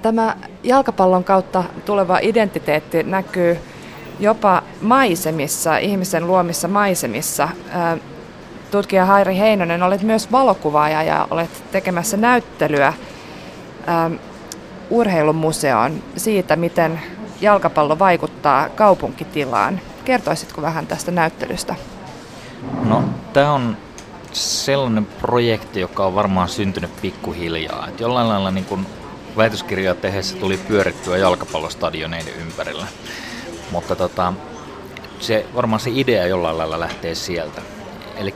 Tämä 0.02 0.36
jalkapallon 0.62 1.24
kautta 1.24 1.64
tuleva 1.84 2.18
identiteetti 2.22 3.02
näkyy 3.02 3.58
jopa 4.20 4.62
maisemissa, 4.80 5.78
ihmisen 5.78 6.26
luomissa 6.26 6.68
maisemissa. 6.68 7.48
Tutkija 8.70 9.04
Hairi 9.04 9.38
Heinonen, 9.38 9.82
olet 9.82 10.02
myös 10.02 10.32
valokuvaaja 10.32 11.02
ja 11.02 11.26
olet 11.30 11.64
tekemässä 11.72 12.16
näyttelyä 12.16 12.92
urheilumuseoon 14.90 16.02
siitä, 16.16 16.56
miten 16.56 17.00
jalkapallo 17.40 17.98
vaikuttaa 17.98 18.68
kaupunkitilaan. 18.68 19.80
Kertoisitko 20.04 20.62
vähän 20.62 20.86
tästä 20.86 21.10
näyttelystä? 21.10 21.74
No, 22.84 23.04
tämä 23.32 23.52
on 23.52 23.76
sellainen 24.32 25.06
projekti, 25.06 25.80
joka 25.80 26.06
on 26.06 26.14
varmaan 26.14 26.48
syntynyt 26.48 27.00
pikkuhiljaa. 27.02 27.88
Et 27.88 28.00
jollain 28.00 28.28
lailla 28.28 28.50
niin 28.50 28.64
kun 28.64 28.86
väitöskirjaa 29.36 29.94
tehdessä 29.94 30.36
tuli 30.36 30.56
pyörittyä 30.56 31.16
jalkapallostadioneiden 31.16 32.34
ympärillä. 32.40 32.86
Mutta 33.70 33.96
tota, 33.96 34.32
se, 35.20 35.46
varmaan 35.54 35.80
se 35.80 35.90
idea 35.94 36.26
jollain 36.26 36.58
lailla 36.58 36.80
lähtee 36.80 37.14
sieltä. 37.14 37.62
Eli 38.16 38.34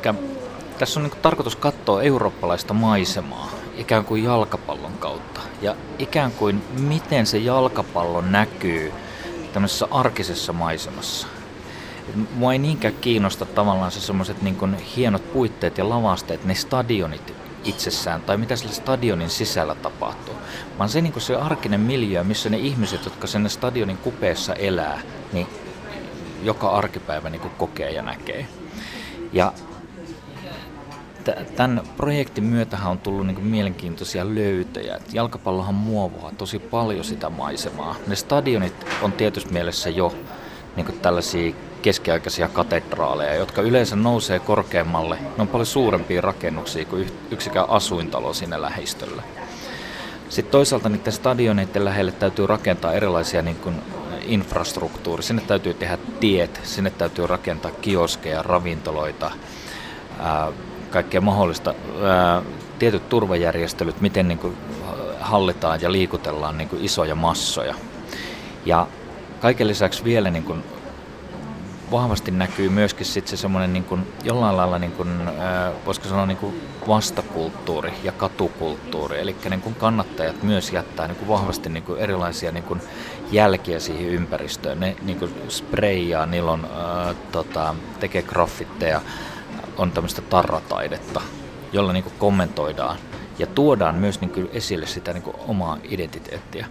tässä 0.79 1.01
on 1.01 1.05
niin 1.05 1.23
tarkoitus 1.23 1.57
katsoa 1.57 2.03
eurooppalaista 2.03 2.75
maisemaa 2.75 3.51
ikään 3.77 4.05
kuin 4.05 4.25
jalkapallon 4.25 4.93
kautta. 4.99 5.41
Ja 5.63 5.77
ikään 5.99 6.33
kuin 6.33 6.63
miten 6.79 7.27
se 7.27 7.39
jalkapallo 7.39 8.21
näkyy 8.21 8.93
tämmöisessä 9.53 9.89
arkisessa 9.91 10.53
maisemassa. 10.53 11.27
Mua 12.35 12.53
ei 12.53 12.59
niinkään 12.59 12.95
kiinnosta 13.01 13.45
tavallaan 13.45 13.91
se 13.91 14.01
semmoiset 14.01 14.43
niin 14.43 14.75
hienot 14.97 15.33
puitteet 15.33 15.79
ja 15.79 15.89
lavasteet, 15.89 16.45
ne 16.45 16.55
stadionit 16.55 17.35
itsessään 17.65 18.21
tai 18.21 18.37
mitä 18.37 18.57
sillä 18.57 18.73
stadionin 18.73 19.31
sisällä 19.31 19.75
tapahtuu, 19.75 20.35
vaan 20.79 20.89
se, 20.89 21.01
niin 21.01 21.21
se 21.21 21.37
arkinen 21.37 21.81
miljö, 21.81 22.25
missä 22.25 22.51
ne 22.51 22.57
ihmiset, 22.57 23.05
jotka 23.05 23.27
sen 23.27 23.51
stadionin 23.51 23.99
kupeessa 23.99 24.55
elää, 24.55 25.01
niin 25.33 25.47
joka 26.43 26.71
arkipäivä 26.71 27.31
niin 27.31 27.51
kokee 27.59 27.91
ja 27.91 28.03
näkee. 28.03 28.47
Ja 29.33 29.53
tämän 31.57 31.83
projektin 31.97 32.45
myötähän 32.45 32.91
on 32.91 32.99
tullut 32.99 33.27
niin 33.27 33.45
mielenkiintoisia 33.45 34.35
löytöjä. 34.35 35.01
jalkapallohan 35.13 35.75
muovaa 35.75 36.33
tosi 36.39 36.59
paljon 36.59 37.05
sitä 37.05 37.31
maisemaa. 37.31 37.97
Ne 38.07 38.17
stadionit 38.17 38.87
on 39.03 39.13
tietysti 39.13 39.53
mielessä 39.53 39.91
jo 39.91 40.15
niin 40.77 40.99
tällaisia 41.03 41.55
keskiaikaisia 41.83 42.49
katedraaleja, 42.49 43.35
jotka 43.35 43.63
yleensä 43.63 43.97
nousee 43.97 44.39
korkeammalle. 44.39 45.17
Ne 45.17 45.43
on 45.43 45.49
paljon 45.49 45.67
suurempia 45.67 46.21
rakennuksia 46.21 46.85
kuin 46.85 47.13
yksikään 47.31 47.71
asuintalo 47.71 48.35
siinä 48.35 48.63
lähistöllä. 48.63 49.23
Sitten 50.29 50.53
toisaalta 50.53 50.89
niiden 50.89 51.13
stadioneiden 51.13 51.85
lähelle 51.85 52.13
täytyy 52.13 52.47
rakentaa 52.47 52.93
erilaisia 52.93 53.43
niin 53.43 53.57
kuin 53.57 53.83
infrastruktuuria. 54.23 55.23
Sinne 55.23 55.43
täytyy 55.47 55.75
tehdä 55.75 55.99
tiet, 56.21 56.61
sinne 56.65 56.91
täytyy 56.91 57.27
rakentaa 57.27 57.71
kioskeja, 57.71 58.43
ravintoloita, 58.43 59.31
kaikkea 60.91 61.21
mahdollista. 61.21 61.75
Ää, 62.03 62.43
tietyt 62.79 63.09
turvajärjestelyt, 63.09 64.01
miten 64.01 64.29
niin 64.29 64.39
kuin 64.39 64.57
hallitaan 65.21 65.81
ja 65.81 65.93
liikutellaan 65.93 66.59
niin 66.59 66.69
kuin 66.69 66.85
isoja 66.85 67.15
massoja. 67.15 67.75
Ja 68.67 68.87
kaiken 69.41 69.69
lisäksi 69.69 70.05
vielä 70.05 70.31
niin 70.31 70.45
kuin 70.45 70.65
vahvasti 71.91 72.31
näkyy 72.31 72.69
myöskin 72.69 73.07
sit 73.07 73.29
se 73.29 73.37
semmoinen 73.37 73.73
niin 73.73 73.85
kuin, 73.85 74.07
jollain 74.25 74.57
lailla, 74.57 74.79
niin 74.79 74.93
kuin, 74.93 75.29
äh, 75.29 75.73
voisiko 75.87 76.09
sanoa 76.09 76.27
niin 76.27 76.37
kuin 76.37 76.63
vastakulttuuri 76.89 77.93
ja 78.03 78.13
katukulttuuri. 78.13 79.21
Eli 79.21 79.37
niin 79.51 79.61
kuin 79.61 79.75
kannattajat 79.75 80.43
myös 80.43 80.73
jättää 80.73 81.07
niin 81.07 81.17
kuin 81.17 81.29
vahvasti 81.29 81.69
niin 81.69 81.83
kuin 81.83 82.01
erilaisia 82.01 82.53
niin 82.53 82.65
kuin 82.65 82.81
jälkiä 83.33 83.81
siihen 83.81 84.09
ympäristöön. 84.09 84.81
Ne 84.81 84.97
niin 85.03 85.19
kuin 85.19 85.35
sprayjaa, 85.49 86.27
niillä 86.27 86.51
on, 86.53 86.65
äh, 86.65 87.17
tota, 87.33 87.75
tekee 88.01 88.23
graffitteja, 88.23 89.01
on 89.81 89.93
tämmöistä 89.93 90.23
tarrataidetta, 90.23 91.21
jolla 91.73 91.93
niin 91.93 92.05
kommentoidaan 92.19 92.99
ja 93.39 93.47
tuodaan 93.47 93.95
myös 93.95 94.21
niin 94.21 94.49
esille 94.53 94.87
sitä 94.87 95.13
niin 95.13 95.23
omaa 95.49 95.79
identiteettiä. 95.85 96.67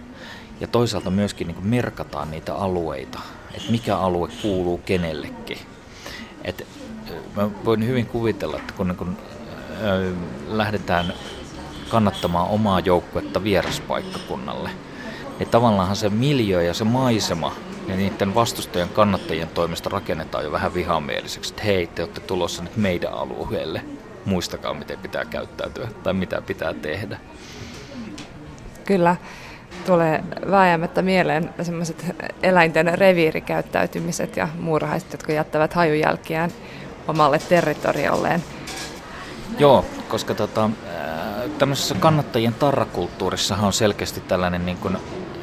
Ja 0.60 0.66
toisaalta 0.66 1.10
myöskin 1.10 1.46
niin 1.46 1.66
merkataan 1.66 2.30
niitä 2.30 2.54
alueita, 2.54 3.20
että 3.54 3.70
mikä 3.70 3.96
alue 3.96 4.28
kuuluu 4.42 4.78
kenellekin. 4.78 5.58
Et, 6.44 6.66
mä 7.36 7.50
voin 7.64 7.86
hyvin 7.86 8.06
kuvitella, 8.06 8.56
että 8.56 8.72
kun, 8.76 8.94
kun 8.96 9.16
äh, 9.72 10.16
lähdetään 10.48 11.14
kannattamaan 11.88 12.48
omaa 12.48 12.80
joukkuetta 12.80 13.42
vieraspaikkakunnalle, 13.42 14.70
niin 15.38 15.48
tavallaanhan 15.48 15.96
se 15.96 16.08
miljö 16.08 16.62
ja 16.62 16.74
se 16.74 16.84
maisema 16.84 17.52
ja 17.90 17.96
niiden 17.96 18.34
vastustajan 18.34 18.88
kannattajien 18.88 19.48
toimesta 19.48 19.90
rakennetaan 19.90 20.44
jo 20.44 20.52
vähän 20.52 20.74
vihamieliseksi, 20.74 21.52
että 21.52 21.62
hei, 21.62 21.86
te 21.86 22.02
olette 22.02 22.20
tulossa 22.20 22.62
nyt 22.62 22.76
meidän 22.76 23.12
alueelle, 23.12 23.82
muistakaa 24.24 24.74
miten 24.74 24.98
pitää 24.98 25.24
käyttäytyä 25.24 25.88
tai 26.02 26.14
mitä 26.14 26.42
pitää 26.42 26.74
tehdä. 26.74 27.18
Kyllä 28.84 29.16
tulee 29.86 30.24
vääjäämättä 30.50 31.02
mieleen 31.02 31.50
sellaiset 31.62 32.06
eläinten 32.42 32.98
reviirikäyttäytymiset 32.98 34.36
ja 34.36 34.48
muurahaiset, 34.58 35.12
jotka 35.12 35.32
jättävät 35.32 35.74
hajujälkiään 35.74 36.50
omalle 37.08 37.38
territoriolleen. 37.38 38.44
Joo, 39.58 39.84
koska 40.08 40.34
tota, 40.34 40.70
tämmöisessä 41.58 41.94
kannattajien 41.94 42.54
tarrakulttuurissahan 42.54 43.66
on 43.66 43.72
selkeästi 43.72 44.20
tällainen, 44.20 44.66
niin 44.66 44.76
kuin, 44.76 44.96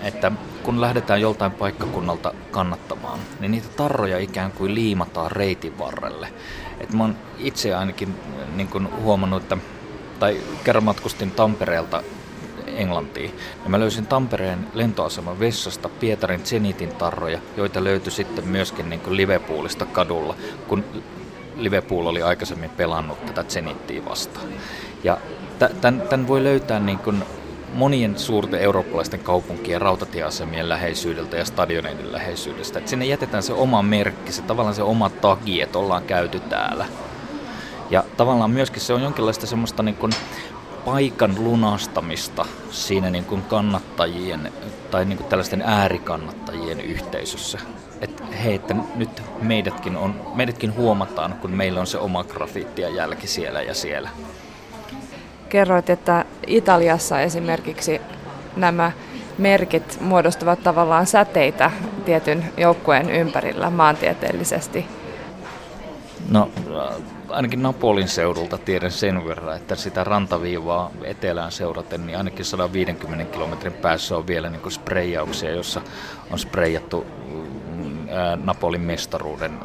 että 0.03 0.31
kun 0.67 0.81
lähdetään 0.81 1.21
joltain 1.21 1.51
paikkakunnalta 1.51 2.33
kannattamaan, 2.51 3.19
niin 3.39 3.51
niitä 3.51 3.67
tarroja 3.77 4.17
ikään 4.17 4.51
kuin 4.51 4.75
liimataan 4.75 5.31
reitin 5.31 5.77
varrelle. 5.77 6.27
Et 6.79 6.93
mä 6.93 7.03
oon 7.03 7.15
itse 7.37 7.75
ainakin 7.75 8.15
niin 8.55 8.67
kuin 8.67 9.01
huomannut, 9.01 9.41
että 9.41 9.57
tai 10.19 10.41
kerran 10.63 10.83
matkustin 10.83 11.31
Tampereelta 11.31 12.03
Englantiin. 12.65 13.33
Ja 13.63 13.69
mä 13.69 13.79
löysin 13.79 14.07
Tampereen 14.07 14.67
lentoaseman 14.73 15.39
vessasta 15.39 15.89
Pietarin 15.89 16.43
Zenitin 16.43 16.95
tarroja, 16.95 17.39
joita 17.57 17.83
löytyi 17.83 18.11
sitten 18.11 18.47
myöskin 18.47 18.89
niin 18.89 18.99
kuin 18.99 19.17
Liverpoolista 19.17 19.85
kadulla, 19.85 20.35
kun 20.67 20.83
Liverpool 21.55 22.05
oli 22.05 22.21
aikaisemmin 22.21 22.69
pelannut 22.69 23.25
tätä 23.25 23.43
Zenittiä 23.43 24.05
vastaan. 24.05 24.47
Ja 25.03 25.17
tämän, 25.81 26.01
tämän 26.01 26.27
voi 26.27 26.43
löytää 26.43 26.79
niin 26.79 26.99
kuin 26.99 27.23
monien 27.73 28.19
suurten 28.19 28.59
eurooppalaisten 28.59 29.19
kaupunkien 29.19 29.81
rautatieasemien 29.81 30.69
läheisyydeltä 30.69 31.37
ja 31.37 31.45
stadioneiden 31.45 32.11
läheisyydestä. 32.11 32.79
Et 32.79 32.87
sinne 32.87 33.05
jätetään 33.05 33.43
se 33.43 33.53
oma 33.53 33.81
merkki, 33.81 34.31
se 34.31 34.41
tavallaan 34.41 34.75
se 34.75 34.83
oma 34.83 35.09
tagi, 35.09 35.61
että 35.61 35.79
ollaan 35.79 36.03
käyty 36.03 36.39
täällä. 36.39 36.85
Ja 37.89 38.03
tavallaan 38.17 38.51
myöskin 38.51 38.81
se 38.81 38.93
on 38.93 39.01
jonkinlaista 39.01 39.47
semmoista 39.47 39.83
niin 39.83 39.95
kuin 39.95 40.11
paikan 40.85 41.35
lunastamista 41.37 42.45
siinä 42.71 43.09
niin 43.09 43.25
kuin 43.25 43.41
kannattajien 43.41 44.51
tai 44.91 45.05
niin 45.05 45.17
kuin 45.17 45.29
tällaisten 45.29 45.61
äärikannattajien 45.61 46.81
yhteisössä. 46.81 47.59
Että 48.01 48.23
hei, 48.25 48.55
että 48.55 48.75
nyt 48.95 49.23
meidätkin, 49.41 49.97
on, 49.97 50.21
meidätkin 50.35 50.75
huomataan, 50.75 51.33
kun 51.33 51.51
meillä 51.51 51.79
on 51.79 51.87
se 51.87 51.97
oma 51.97 52.23
grafiitti 52.23 52.81
ja 52.81 52.89
jälki 52.89 53.27
siellä 53.27 53.61
ja 53.61 53.73
siellä. 53.73 54.09
Kerroit, 55.49 55.89
että 55.89 56.25
Italiassa 56.47 57.21
esimerkiksi 57.21 58.01
nämä 58.55 58.91
merkit 59.37 59.97
muodostavat 60.01 60.63
tavallaan 60.63 61.05
säteitä 61.05 61.71
tietyn 62.05 62.45
joukkueen 62.57 63.09
ympärillä 63.09 63.69
maantieteellisesti? 63.69 64.85
No 66.29 66.49
ainakin 67.29 67.63
Napolin 67.63 68.07
seudulta 68.07 68.57
tiedän 68.57 68.91
sen 68.91 69.27
verran, 69.27 69.55
että 69.55 69.75
sitä 69.75 70.03
rantaviivaa 70.03 70.91
etelään 71.03 71.51
seuraten, 71.51 72.05
niin 72.05 72.17
ainakin 72.17 72.45
150 72.45 73.25
kilometrin 73.25 73.73
päässä 73.73 74.17
on 74.17 74.27
vielä 74.27 74.49
niin 74.49 74.71
spreijauksia, 74.71 75.51
jossa 75.51 75.81
on 76.31 76.39
spreijattu 76.39 77.05
Napolin 78.43 78.81
mestaruuden 78.81 79.59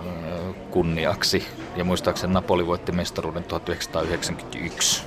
kunniaksi. 0.70 1.47
Ja 1.77 1.85
muistaakseni 1.85 2.33
Napoli 2.33 2.66
voitti 2.66 2.93
mestaruuden 2.93 3.45
1991. 3.45 5.03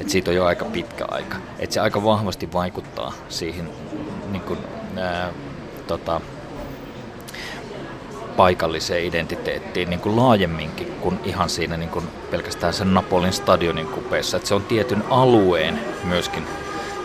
Et 0.00 0.10
siitä 0.10 0.30
on 0.30 0.36
jo 0.36 0.44
aika 0.44 0.64
pitkä 0.64 1.04
aika. 1.08 1.36
Et 1.58 1.72
se 1.72 1.80
aika 1.80 2.04
vahvasti 2.04 2.52
vaikuttaa 2.52 3.12
siihen 3.28 3.70
niin 4.30 4.42
kuin, 4.42 4.58
ää, 4.96 5.32
tota, 5.86 6.20
paikalliseen 8.36 9.04
identiteettiin 9.04 9.90
niin 9.90 10.00
kuin 10.00 10.16
laajemminkin 10.16 10.92
kuin 11.00 11.20
ihan 11.24 11.50
siinä 11.50 11.76
niin 11.76 11.90
kuin 11.90 12.08
pelkästään 12.30 12.74
sen 12.74 12.94
Napolin 12.94 13.32
stadionin 13.32 13.86
kupeessa. 13.86 14.36
Että 14.36 14.48
se 14.48 14.54
on 14.54 14.62
tietyn 14.62 15.04
alueen 15.10 15.80
myöskin 16.04 16.46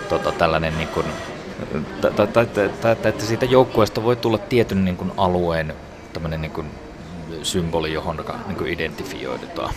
tota, 0.10 0.32
tällainen, 0.32 0.78
niin 0.78 0.88
kuin, 0.88 1.06
että 3.06 3.26
siitä 3.26 3.46
joukkueesta 3.46 4.04
voi 4.04 4.16
tulla 4.16 4.38
tietyn 4.38 4.86
niin 4.86 5.12
alueen 5.18 5.74
tämmöinen 6.14 6.42
niin 6.42 6.66
symboli, 7.44 7.94
johon 7.94 8.26
niin 8.48 8.68
identifioidutaan. 8.68 9.74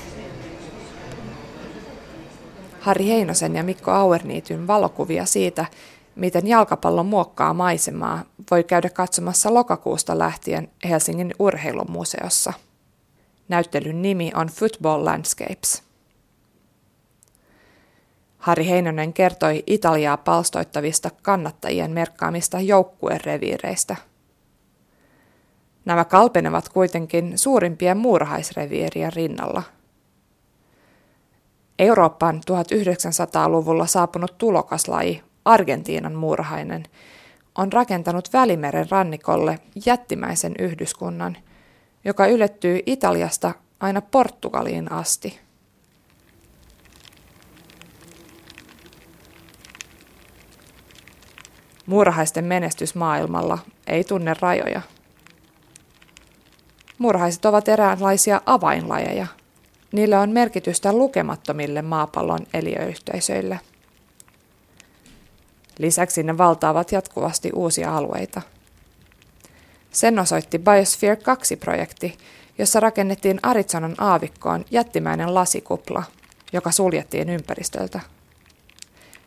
Harri 2.80 3.06
Heinosen 3.06 3.56
ja 3.56 3.62
Mikko 3.62 3.90
Auerniityn 3.90 4.66
valokuvia 4.66 5.24
siitä, 5.24 5.66
miten 6.16 6.46
jalkapallo 6.46 7.04
muokkaa 7.04 7.54
maisemaa, 7.54 8.24
voi 8.50 8.64
käydä 8.64 8.90
katsomassa 8.90 9.54
lokakuusta 9.54 10.18
lähtien 10.18 10.70
Helsingin 10.88 11.34
urheilumuseossa. 11.38 12.52
Näyttelyn 13.48 14.02
nimi 14.02 14.32
on 14.34 14.46
Football 14.46 15.04
Landscapes. 15.04 15.82
Harri 18.38 18.68
Heinonen 18.68 19.12
kertoi 19.12 19.62
Italiaa 19.66 20.16
palstoittavista 20.16 21.10
kannattajien 21.22 21.90
merkkaamista 21.90 22.60
joukkuereviireistä. 22.60 23.96
Nämä 25.84 26.04
kalpenevat 26.04 26.68
kuitenkin 26.68 27.38
suurimpien 27.38 27.96
muurahaisreviirien 27.96 29.12
rinnalla. 29.12 29.62
Eurooppaan 31.78 32.40
1900-luvulla 32.50 33.86
saapunut 33.86 34.38
tulokaslaji 34.38 35.22
Argentiinan 35.44 36.14
muurahainen, 36.14 36.84
on 37.54 37.72
rakentanut 37.72 38.32
Välimeren 38.32 38.90
rannikolle 38.90 39.58
jättimäisen 39.86 40.54
yhdyskunnan, 40.58 41.36
joka 42.04 42.26
ylettyy 42.26 42.80
Italiasta 42.86 43.54
aina 43.80 44.02
Portugaliin 44.02 44.92
asti. 44.92 45.40
Muurahaisten 51.86 52.44
menestys 52.44 52.94
maailmalla 52.94 53.58
ei 53.86 54.04
tunne 54.04 54.34
rajoja. 54.40 54.80
Muurahaiset 56.98 57.44
ovat 57.44 57.68
eräänlaisia 57.68 58.40
avainlajeja. 58.46 59.26
Niillä 59.92 60.20
on 60.20 60.30
merkitystä 60.30 60.92
lukemattomille 60.92 61.82
maapallon 61.82 62.46
eliöyhteisöille– 62.54 63.60
Lisäksi 65.78 66.22
ne 66.22 66.38
valtaavat 66.38 66.92
jatkuvasti 66.92 67.50
uusia 67.54 67.96
alueita. 67.96 68.42
Sen 69.90 70.18
osoitti 70.18 70.58
Biosphere 70.58 71.14
2-projekti, 71.14 72.18
jossa 72.58 72.80
rakennettiin 72.80 73.40
Arizonan 73.42 73.94
aavikkoon 73.98 74.64
jättimäinen 74.70 75.34
lasikupla, 75.34 76.02
joka 76.52 76.70
suljettiin 76.70 77.28
ympäristöltä. 77.28 78.00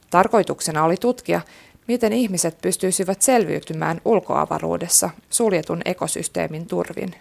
Tarkoituksena 0.09 0.83
oli 0.83 0.97
tutkia, 0.97 1.41
miten 1.87 2.13
ihmiset 2.13 2.61
pystyisivät 2.61 3.21
selviytymään 3.21 4.01
ulkoavaruudessa 4.05 5.09
suljetun 5.29 5.81
ekosysteemin 5.85 6.67
turvin. 6.67 7.15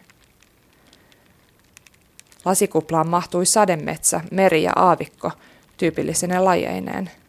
Lasikuplaan 2.46 3.08
mahtui 3.08 3.46
sademetsä, 3.46 4.20
meri 4.30 4.62
ja 4.62 4.72
aavikko 4.76 5.30
tyypillisine 5.76 6.38
lajeineen– 6.38 7.10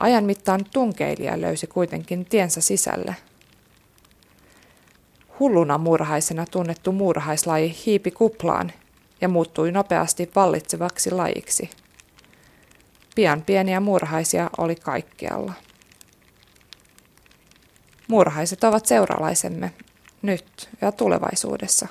Ajan 0.00 0.24
mittaan 0.24 0.64
tunkeilija 0.72 1.40
löysi 1.40 1.66
kuitenkin 1.66 2.24
tiensä 2.24 2.60
sisälle. 2.60 3.16
Hulluna 5.40 5.78
murhaisena 5.78 6.46
tunnettu 6.50 6.92
murhaislaji 6.92 7.76
hiipi 7.86 8.10
kuplaan 8.10 8.72
ja 9.20 9.28
muuttui 9.28 9.72
nopeasti 9.72 10.30
vallitsevaksi 10.36 11.10
lajiksi. 11.10 11.70
Pian 13.14 13.42
pieniä 13.42 13.80
murhaisia 13.80 14.50
oli 14.58 14.76
kaikkialla. 14.76 15.52
Murhaiset 18.08 18.64
ovat 18.64 18.86
seuralaisemme 18.86 19.72
nyt 20.22 20.68
ja 20.80 20.92
tulevaisuudessa. 20.92 21.88